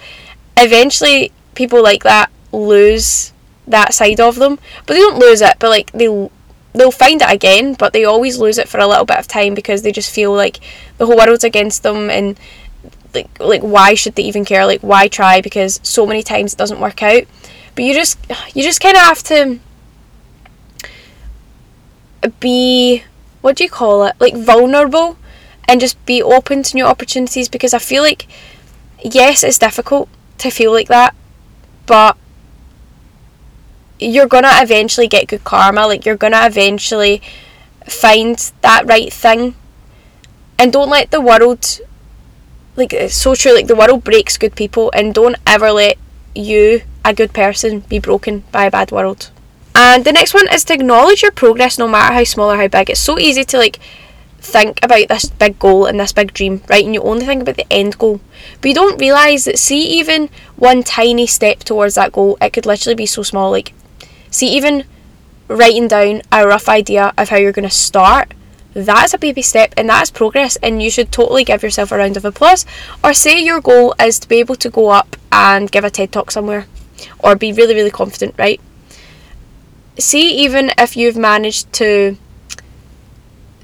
eventually 0.57 1.31
people 1.55 1.81
like 1.81 2.03
that 2.03 2.29
lose 2.51 3.31
that 3.67 3.93
side 3.93 4.19
of 4.19 4.35
them. 4.35 4.59
But 4.85 4.95
they 4.95 4.99
don't 4.99 5.19
lose 5.19 5.41
it 5.41 5.57
but 5.59 5.69
like 5.69 5.91
they 5.93 6.29
they'll 6.73 6.91
find 6.91 7.21
it 7.21 7.31
again 7.31 7.75
but 7.75 7.93
they 7.93 8.03
always 8.03 8.37
lose 8.37 8.57
it 8.57 8.67
for 8.67 8.79
a 8.79 8.87
little 8.87 9.05
bit 9.05 9.19
of 9.19 9.27
time 9.27 9.53
because 9.53 9.81
they 9.83 9.91
just 9.91 10.13
feel 10.13 10.33
like 10.33 10.59
the 10.97 11.05
whole 11.05 11.17
world's 11.17 11.43
against 11.43 11.83
them 11.83 12.09
and 12.09 12.37
like 13.13 13.29
like 13.39 13.61
why 13.61 13.93
should 13.93 14.15
they 14.15 14.23
even 14.23 14.43
care? 14.43 14.65
Like 14.65 14.81
why 14.81 15.07
try? 15.07 15.39
Because 15.39 15.79
so 15.81 16.05
many 16.05 16.23
times 16.23 16.53
it 16.53 16.57
doesn't 16.57 16.81
work 16.81 17.01
out 17.01 17.23
but 17.75 17.83
you 17.83 17.93
just 17.93 18.17
you 18.53 18.63
just 18.63 18.81
kind 18.81 18.95
of 18.95 19.03
have 19.03 19.23
to 19.23 19.59
be 22.39 23.03
what 23.41 23.55
do 23.55 23.63
you 23.63 23.69
call 23.69 24.05
it 24.05 24.15
like 24.19 24.35
vulnerable 24.35 25.17
and 25.67 25.79
just 25.79 26.03
be 26.05 26.21
open 26.21 26.63
to 26.63 26.75
new 26.75 26.83
opportunities 26.83 27.47
because 27.47 27.73
I 27.73 27.79
feel 27.79 28.03
like, 28.03 28.27
yes, 29.03 29.43
it's 29.43 29.57
difficult 29.57 30.09
to 30.39 30.49
feel 30.49 30.71
like 30.71 30.89
that, 30.89 31.15
but 31.85 32.17
you're 33.99 34.27
gonna 34.27 34.51
eventually 34.53 35.07
get 35.07 35.27
good 35.27 35.43
karma, 35.43 35.87
like, 35.87 36.05
you're 36.05 36.17
gonna 36.17 36.45
eventually 36.45 37.21
find 37.87 38.51
that 38.61 38.85
right 38.85 39.13
thing. 39.13 39.55
And 40.59 40.73
don't 40.73 40.89
let 40.89 41.09
the 41.09 41.21
world 41.21 41.79
like 42.75 42.93
it's 42.93 43.15
so 43.15 43.35
true. 43.35 43.53
Like 43.53 43.67
the 43.67 43.75
world 43.75 44.03
breaks 44.03 44.37
good 44.37 44.55
people, 44.55 44.91
and 44.93 45.13
don't 45.13 45.35
ever 45.47 45.71
let 45.71 45.97
you, 46.35 46.81
a 47.03 47.13
good 47.13 47.33
person, 47.33 47.81
be 47.81 47.99
broken 47.99 48.43
by 48.51 48.65
a 48.65 48.71
bad 48.71 48.91
world. 48.91 49.31
And 49.73 50.03
the 50.05 50.13
next 50.13 50.33
one 50.33 50.47
is 50.51 50.63
to 50.65 50.73
acknowledge 50.73 51.21
your 51.21 51.31
progress, 51.31 51.77
no 51.77 51.87
matter 51.87 52.13
how 52.13 52.23
small 52.23 52.51
or 52.51 52.57
how 52.57 52.67
big. 52.67 52.89
It's 52.89 52.99
so 52.99 53.17
easy 53.17 53.43
to 53.45 53.57
like 53.57 53.79
think 54.39 54.79
about 54.83 55.07
this 55.07 55.29
big 55.29 55.59
goal 55.59 55.85
and 55.85 55.99
this 55.99 56.11
big 56.11 56.33
dream, 56.33 56.61
right? 56.67 56.83
And 56.83 56.93
you 56.93 57.01
only 57.01 57.25
think 57.25 57.41
about 57.41 57.57
the 57.57 57.71
end 57.71 57.97
goal. 57.97 58.19
But 58.59 58.69
you 58.69 58.75
don't 58.75 58.99
realise 58.99 59.45
that, 59.45 59.59
see, 59.59 59.81
even 59.99 60.29
one 60.55 60.83
tiny 60.83 61.27
step 61.27 61.59
towards 61.59 61.95
that 61.95 62.11
goal, 62.11 62.37
it 62.41 62.51
could 62.51 62.65
literally 62.65 62.95
be 62.95 63.05
so 63.05 63.23
small. 63.23 63.51
Like, 63.51 63.73
see, 64.29 64.47
even 64.47 64.85
writing 65.47 65.87
down 65.87 66.21
a 66.31 66.47
rough 66.47 66.67
idea 66.67 67.13
of 67.17 67.29
how 67.29 67.37
you're 67.37 67.51
going 67.51 67.69
to 67.69 67.75
start, 67.75 68.33
that's 68.73 69.13
a 69.13 69.17
baby 69.17 69.41
step 69.41 69.73
and 69.75 69.89
that 69.89 70.03
is 70.03 70.11
progress. 70.11 70.57
And 70.57 70.81
you 70.81 70.89
should 70.89 71.11
totally 71.11 71.43
give 71.43 71.63
yourself 71.63 71.91
a 71.91 71.97
round 71.97 72.17
of 72.17 72.25
applause. 72.25 72.65
Or 73.03 73.13
say 73.13 73.41
your 73.41 73.61
goal 73.61 73.93
is 73.99 74.19
to 74.19 74.27
be 74.27 74.37
able 74.37 74.55
to 74.55 74.69
go 74.69 74.89
up 74.89 75.15
and 75.31 75.71
give 75.71 75.83
a 75.83 75.89
TED 75.89 76.11
talk 76.11 76.31
somewhere 76.31 76.67
or 77.19 77.35
be 77.35 77.53
really, 77.53 77.75
really 77.75 77.91
confident, 77.91 78.35
right? 78.37 78.59
See, 79.97 80.43
even 80.43 80.71
if 80.77 80.95
you've 80.97 81.17
managed 81.17 81.71
to 81.73 82.17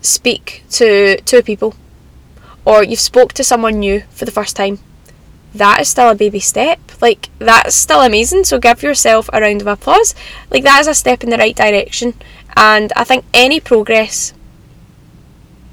speak 0.02 0.64
to 0.70 1.18
two 1.22 1.42
people 1.42 1.76
or 2.66 2.84
you've 2.84 3.00
spoke 3.00 3.34
to 3.34 3.44
someone 3.44 3.80
new 3.80 4.04
for 4.12 4.26
the 4.26 4.32
first 4.32 4.56
time 4.56 4.80
that 5.58 5.82
is 5.82 5.88
still 5.88 6.10
a 6.10 6.16
baby 6.16 6.40
step. 6.40 6.80
Like 7.02 7.30
that's 7.40 7.76
still 7.76 8.02
amazing. 8.02 8.44
So 8.46 8.60
give 8.60 8.84
yourself 8.84 9.30
a 9.34 9.42
round 9.42 9.62
of 9.62 9.68
applause. 9.68 10.16
Like 10.52 10.64
that 10.64 10.82
is 10.82 10.88
a 10.88 10.94
step 10.94 11.24
in 11.24 11.30
the 11.30 11.38
right 11.38 11.56
direction. 11.56 12.14
And 12.56 12.92
i 12.96 13.04
think 13.04 13.24
any 13.36 13.60
progress 13.60 14.34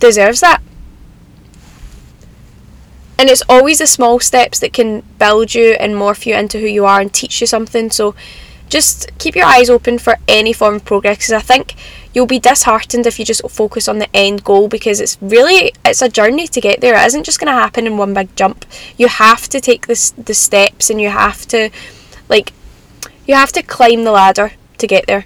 deserves 0.00 0.40
that 0.40 0.60
and 3.18 3.30
it's 3.30 3.42
always 3.48 3.78
the 3.78 3.86
small 3.86 4.20
steps 4.20 4.58
that 4.60 4.72
can 4.72 5.02
build 5.18 5.54
you 5.54 5.72
and 5.80 5.94
morph 5.94 6.26
you 6.26 6.34
into 6.34 6.58
who 6.58 6.66
you 6.66 6.84
are 6.84 7.00
and 7.00 7.12
teach 7.12 7.40
you 7.40 7.46
something 7.46 7.90
so 7.90 8.14
just 8.68 9.16
keep 9.18 9.36
your 9.36 9.46
eyes 9.46 9.70
open 9.70 9.98
for 9.98 10.16
any 10.26 10.52
form 10.52 10.76
of 10.76 10.84
progress 10.84 11.18
because 11.18 11.32
I 11.32 11.40
think 11.40 11.74
you'll 12.12 12.26
be 12.26 12.38
disheartened 12.38 13.06
if 13.06 13.18
you 13.18 13.24
just 13.24 13.48
focus 13.50 13.88
on 13.88 13.98
the 13.98 14.08
end 14.16 14.44
goal 14.44 14.68
because 14.68 15.00
it's 15.00 15.18
really 15.20 15.72
it's 15.84 16.02
a 16.02 16.08
journey 16.08 16.48
to 16.48 16.60
get 16.60 16.80
there. 16.80 16.94
It 16.94 17.06
isn't 17.06 17.24
just 17.24 17.38
going 17.38 17.52
to 17.52 17.60
happen 17.60 17.86
in 17.86 17.96
one 17.96 18.14
big 18.14 18.34
jump. 18.36 18.64
You 18.96 19.08
have 19.08 19.48
to 19.50 19.60
take 19.60 19.86
this 19.86 20.10
the 20.12 20.34
steps 20.34 20.90
and 20.90 21.00
you 21.00 21.10
have 21.10 21.46
to 21.48 21.70
like 22.28 22.52
you 23.26 23.34
have 23.34 23.52
to 23.52 23.62
climb 23.62 24.04
the 24.04 24.12
ladder 24.12 24.52
to 24.78 24.86
get 24.86 25.06
there. 25.06 25.24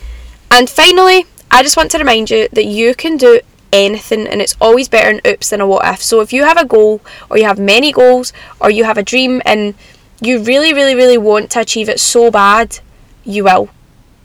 And 0.51 0.69
finally, 0.69 1.27
I 1.51 1.63
just 1.63 1.77
want 1.77 1.91
to 1.93 1.99
remind 1.99 2.31
you 2.31 2.49
that 2.53 2.65
you 2.65 2.95
can 2.95 3.17
do 3.17 3.41
anything 3.73 4.27
and 4.27 4.41
it's 4.41 4.57
always 4.61 4.89
better 4.89 5.11
an 5.11 5.21
oops 5.27 5.51
than 5.51 5.61
a 5.61 5.67
what 5.67 5.87
if. 5.87 6.03
So 6.03 6.21
if 6.21 6.33
you 6.33 6.45
have 6.45 6.57
a 6.57 6.65
goal 6.65 7.01
or 7.31 7.39
you 7.39 7.45
have 7.45 7.59
many 7.59 7.93
goals 7.93 8.33
or 8.61 8.71
you 8.71 8.85
have 8.85 8.99
a 8.99 9.03
dream 9.03 9.43
and 9.45 9.75
you 10.21 10.43
really 10.43 10.73
really 10.73 10.95
really 10.95 11.19
want 11.19 11.51
to 11.53 11.61
achieve 11.61 11.89
it 11.89 12.01
so 12.01 12.31
bad 12.31 12.81
you 13.25 13.45
will. 13.45 13.69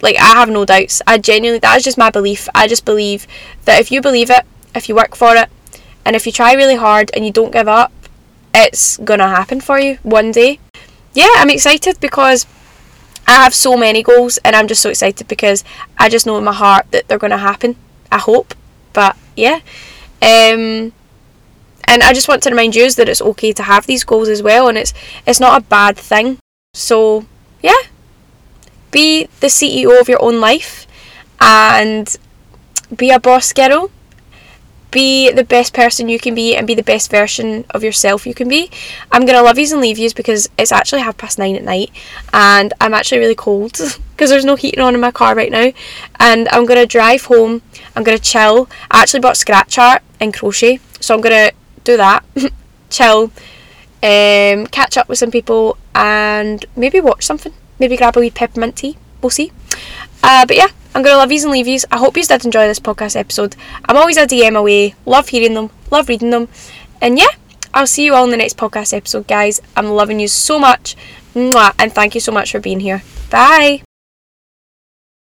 Like, 0.02 0.18
I 0.18 0.34
have 0.36 0.50
no 0.50 0.66
doubts. 0.66 1.02
I 1.08 1.18
genuinely, 1.18 1.60
that 1.60 1.78
is 1.78 1.84
just 1.84 1.98
my 1.98 2.10
belief. 2.10 2.50
I 2.54 2.68
just 2.68 2.84
believe 2.84 3.26
that 3.64 3.80
if 3.80 3.90
you 3.90 4.02
believe 4.02 4.30
it, 4.30 4.46
if 4.76 4.90
you 4.90 4.96
work 4.96 5.16
for 5.16 5.34
it, 5.36 5.50
and 6.06 6.16
if 6.16 6.26
you 6.26 6.32
try 6.34 6.54
really 6.54 6.76
hard 6.76 7.10
and 7.14 7.26
you 7.26 7.32
don't 7.32 7.54
give 7.54 7.70
up, 7.70 7.92
it's 8.54 8.98
gonna 8.98 9.30
happen 9.30 9.62
for 9.62 9.80
you 9.80 10.00
one 10.04 10.32
day. 10.32 10.60
Yeah, 11.14 11.30
I'm 11.38 11.50
excited 11.50 12.00
because 12.02 12.46
I 13.26 13.32
have 13.32 13.54
so 13.54 13.78
many 13.78 14.04
goals 14.04 14.38
and 14.44 14.56
I'm 14.56 14.68
just 14.68 14.82
so 14.82 14.90
excited 14.90 15.28
because 15.28 15.64
I 15.98 16.10
just 16.10 16.26
know 16.26 16.38
in 16.38 16.44
my 16.44 16.54
heart 16.54 16.92
that 16.92 17.08
they're 17.08 17.18
gonna 17.18 17.38
happen. 17.38 17.78
I 18.12 18.18
hope. 18.18 18.54
But 18.92 19.16
yeah. 19.36 19.60
Um 20.22 20.94
and 21.86 22.02
I 22.02 22.14
just 22.14 22.28
want 22.28 22.42
to 22.44 22.50
remind 22.50 22.76
you 22.76 22.90
that 22.92 23.10
it's 23.10 23.22
okay 23.22 23.52
to 23.54 23.64
have 23.64 23.86
these 23.86 24.04
goals 24.04 24.30
as 24.30 24.42
well 24.42 24.68
and 24.68 24.78
it's 24.78 24.94
it's 25.26 25.40
not 25.40 25.62
a 25.62 25.66
bad 25.66 25.98
thing. 25.98 26.38
So 26.74 27.26
yeah, 27.62 27.82
be 28.92 29.28
the 29.40 29.48
CEO 29.48 30.00
of 30.00 30.08
your 30.08 30.22
own 30.22 30.40
life 30.40 30.88
and 31.40 32.16
be 32.96 33.10
a 33.12 33.20
boss 33.20 33.52
girl. 33.54 33.92
Be 34.94 35.32
the 35.32 35.44
best 35.44 35.74
person 35.74 36.08
you 36.08 36.20
can 36.20 36.36
be 36.36 36.56
and 36.56 36.68
be 36.68 36.76
the 36.76 36.84
best 36.84 37.10
version 37.10 37.66
of 37.72 37.84
yourself 37.84 38.28
you 38.28 38.34
can 38.34 38.48
be. 38.48 38.70
I'm 39.12 39.26
gonna 39.26 39.42
love 39.42 39.58
yous 39.58 39.72
and 39.72 39.82
leave 39.82 39.98
yous 39.98 40.14
because 40.14 40.50
it's 40.58 40.72
actually 40.72 41.02
half 41.02 41.18
past 41.18 41.40
nine 41.40 41.56
at 41.56 41.64
night 41.64 41.92
and 42.32 42.74
I'm 42.80 42.94
actually 42.94 43.20
really 43.20 43.36
cold 43.36 43.74
because 44.12 44.30
there's 44.30 44.46
no 44.46 44.56
heating 44.56 44.80
on 44.80 44.94
in 44.94 45.02
my 45.02 45.12
car 45.12 45.36
right 45.36 45.52
now. 45.52 45.72
And 46.20 46.48
I'm 46.50 46.66
gonna 46.66 46.86
drive 46.86 47.26
home. 47.26 47.62
I'm 47.96 48.04
gonna 48.04 48.20
chill. 48.20 48.70
I 48.92 49.02
actually 49.02 49.22
bought 49.22 49.38
scratch 49.38 49.78
art 49.78 50.04
and 50.20 50.34
crochet, 50.34 50.80
so 51.00 51.16
I'm 51.16 51.22
gonna 51.22 51.52
do 51.84 51.98
that. 51.98 52.24
chill, 52.90 53.32
um, 54.04 54.68
catch 54.68 54.98
up 54.98 55.10
with 55.10 55.18
some 55.18 55.32
people, 55.32 55.78
and 55.96 56.66
maybe 56.76 57.00
watch 57.00 57.24
something 57.24 57.54
maybe 57.80 57.98
grab 57.98 58.16
a 58.16 58.20
wee 58.20 58.32
peppermint 58.32 58.76
tea. 58.76 58.98
We'll 59.22 59.30
see. 59.30 59.52
Uh, 60.22 60.46
but 60.46 60.56
yeah, 60.56 60.68
I'm 60.96 61.02
gonna 61.02 61.18
love 61.18 61.32
yous 61.32 61.44
and 61.44 61.52
leave 61.52 61.68
yous. 61.68 61.86
I 61.92 61.98
hope 61.98 62.18
you 62.18 62.24
did 62.24 62.46
enjoy 62.46 62.68
this 62.68 62.80
podcast 62.80 63.16
episode. 63.16 63.56
I'm 63.86 63.98
always 63.98 64.18
a 64.18 64.26
DM 64.28 64.56
away. 64.56 64.96
Love 65.06 65.30
hearing 65.30 65.54
them. 65.54 65.70
Love 65.92 66.10
reading 66.10 66.30
them. 66.30 66.48
And 67.02 67.18
yeah, 67.18 67.34
I'll 67.74 67.88
see 67.88 68.06
you 68.06 68.14
all 68.14 68.26
in 68.26 68.32
the 68.32 68.38
next 68.38 68.58
podcast 68.58 68.96
episode, 68.96 69.28
guys. 69.28 69.62
I'm 69.76 69.90
loving 69.90 70.20
you 70.20 70.28
so 70.28 70.60
much. 70.60 70.96
Mwah, 71.34 71.74
and 71.80 71.92
thank 71.92 72.14
you 72.14 72.22
so 72.22 72.32
much 72.32 72.52
for 72.52 72.60
being 72.60 72.80
here. 72.80 73.04
Bye. 73.30 73.84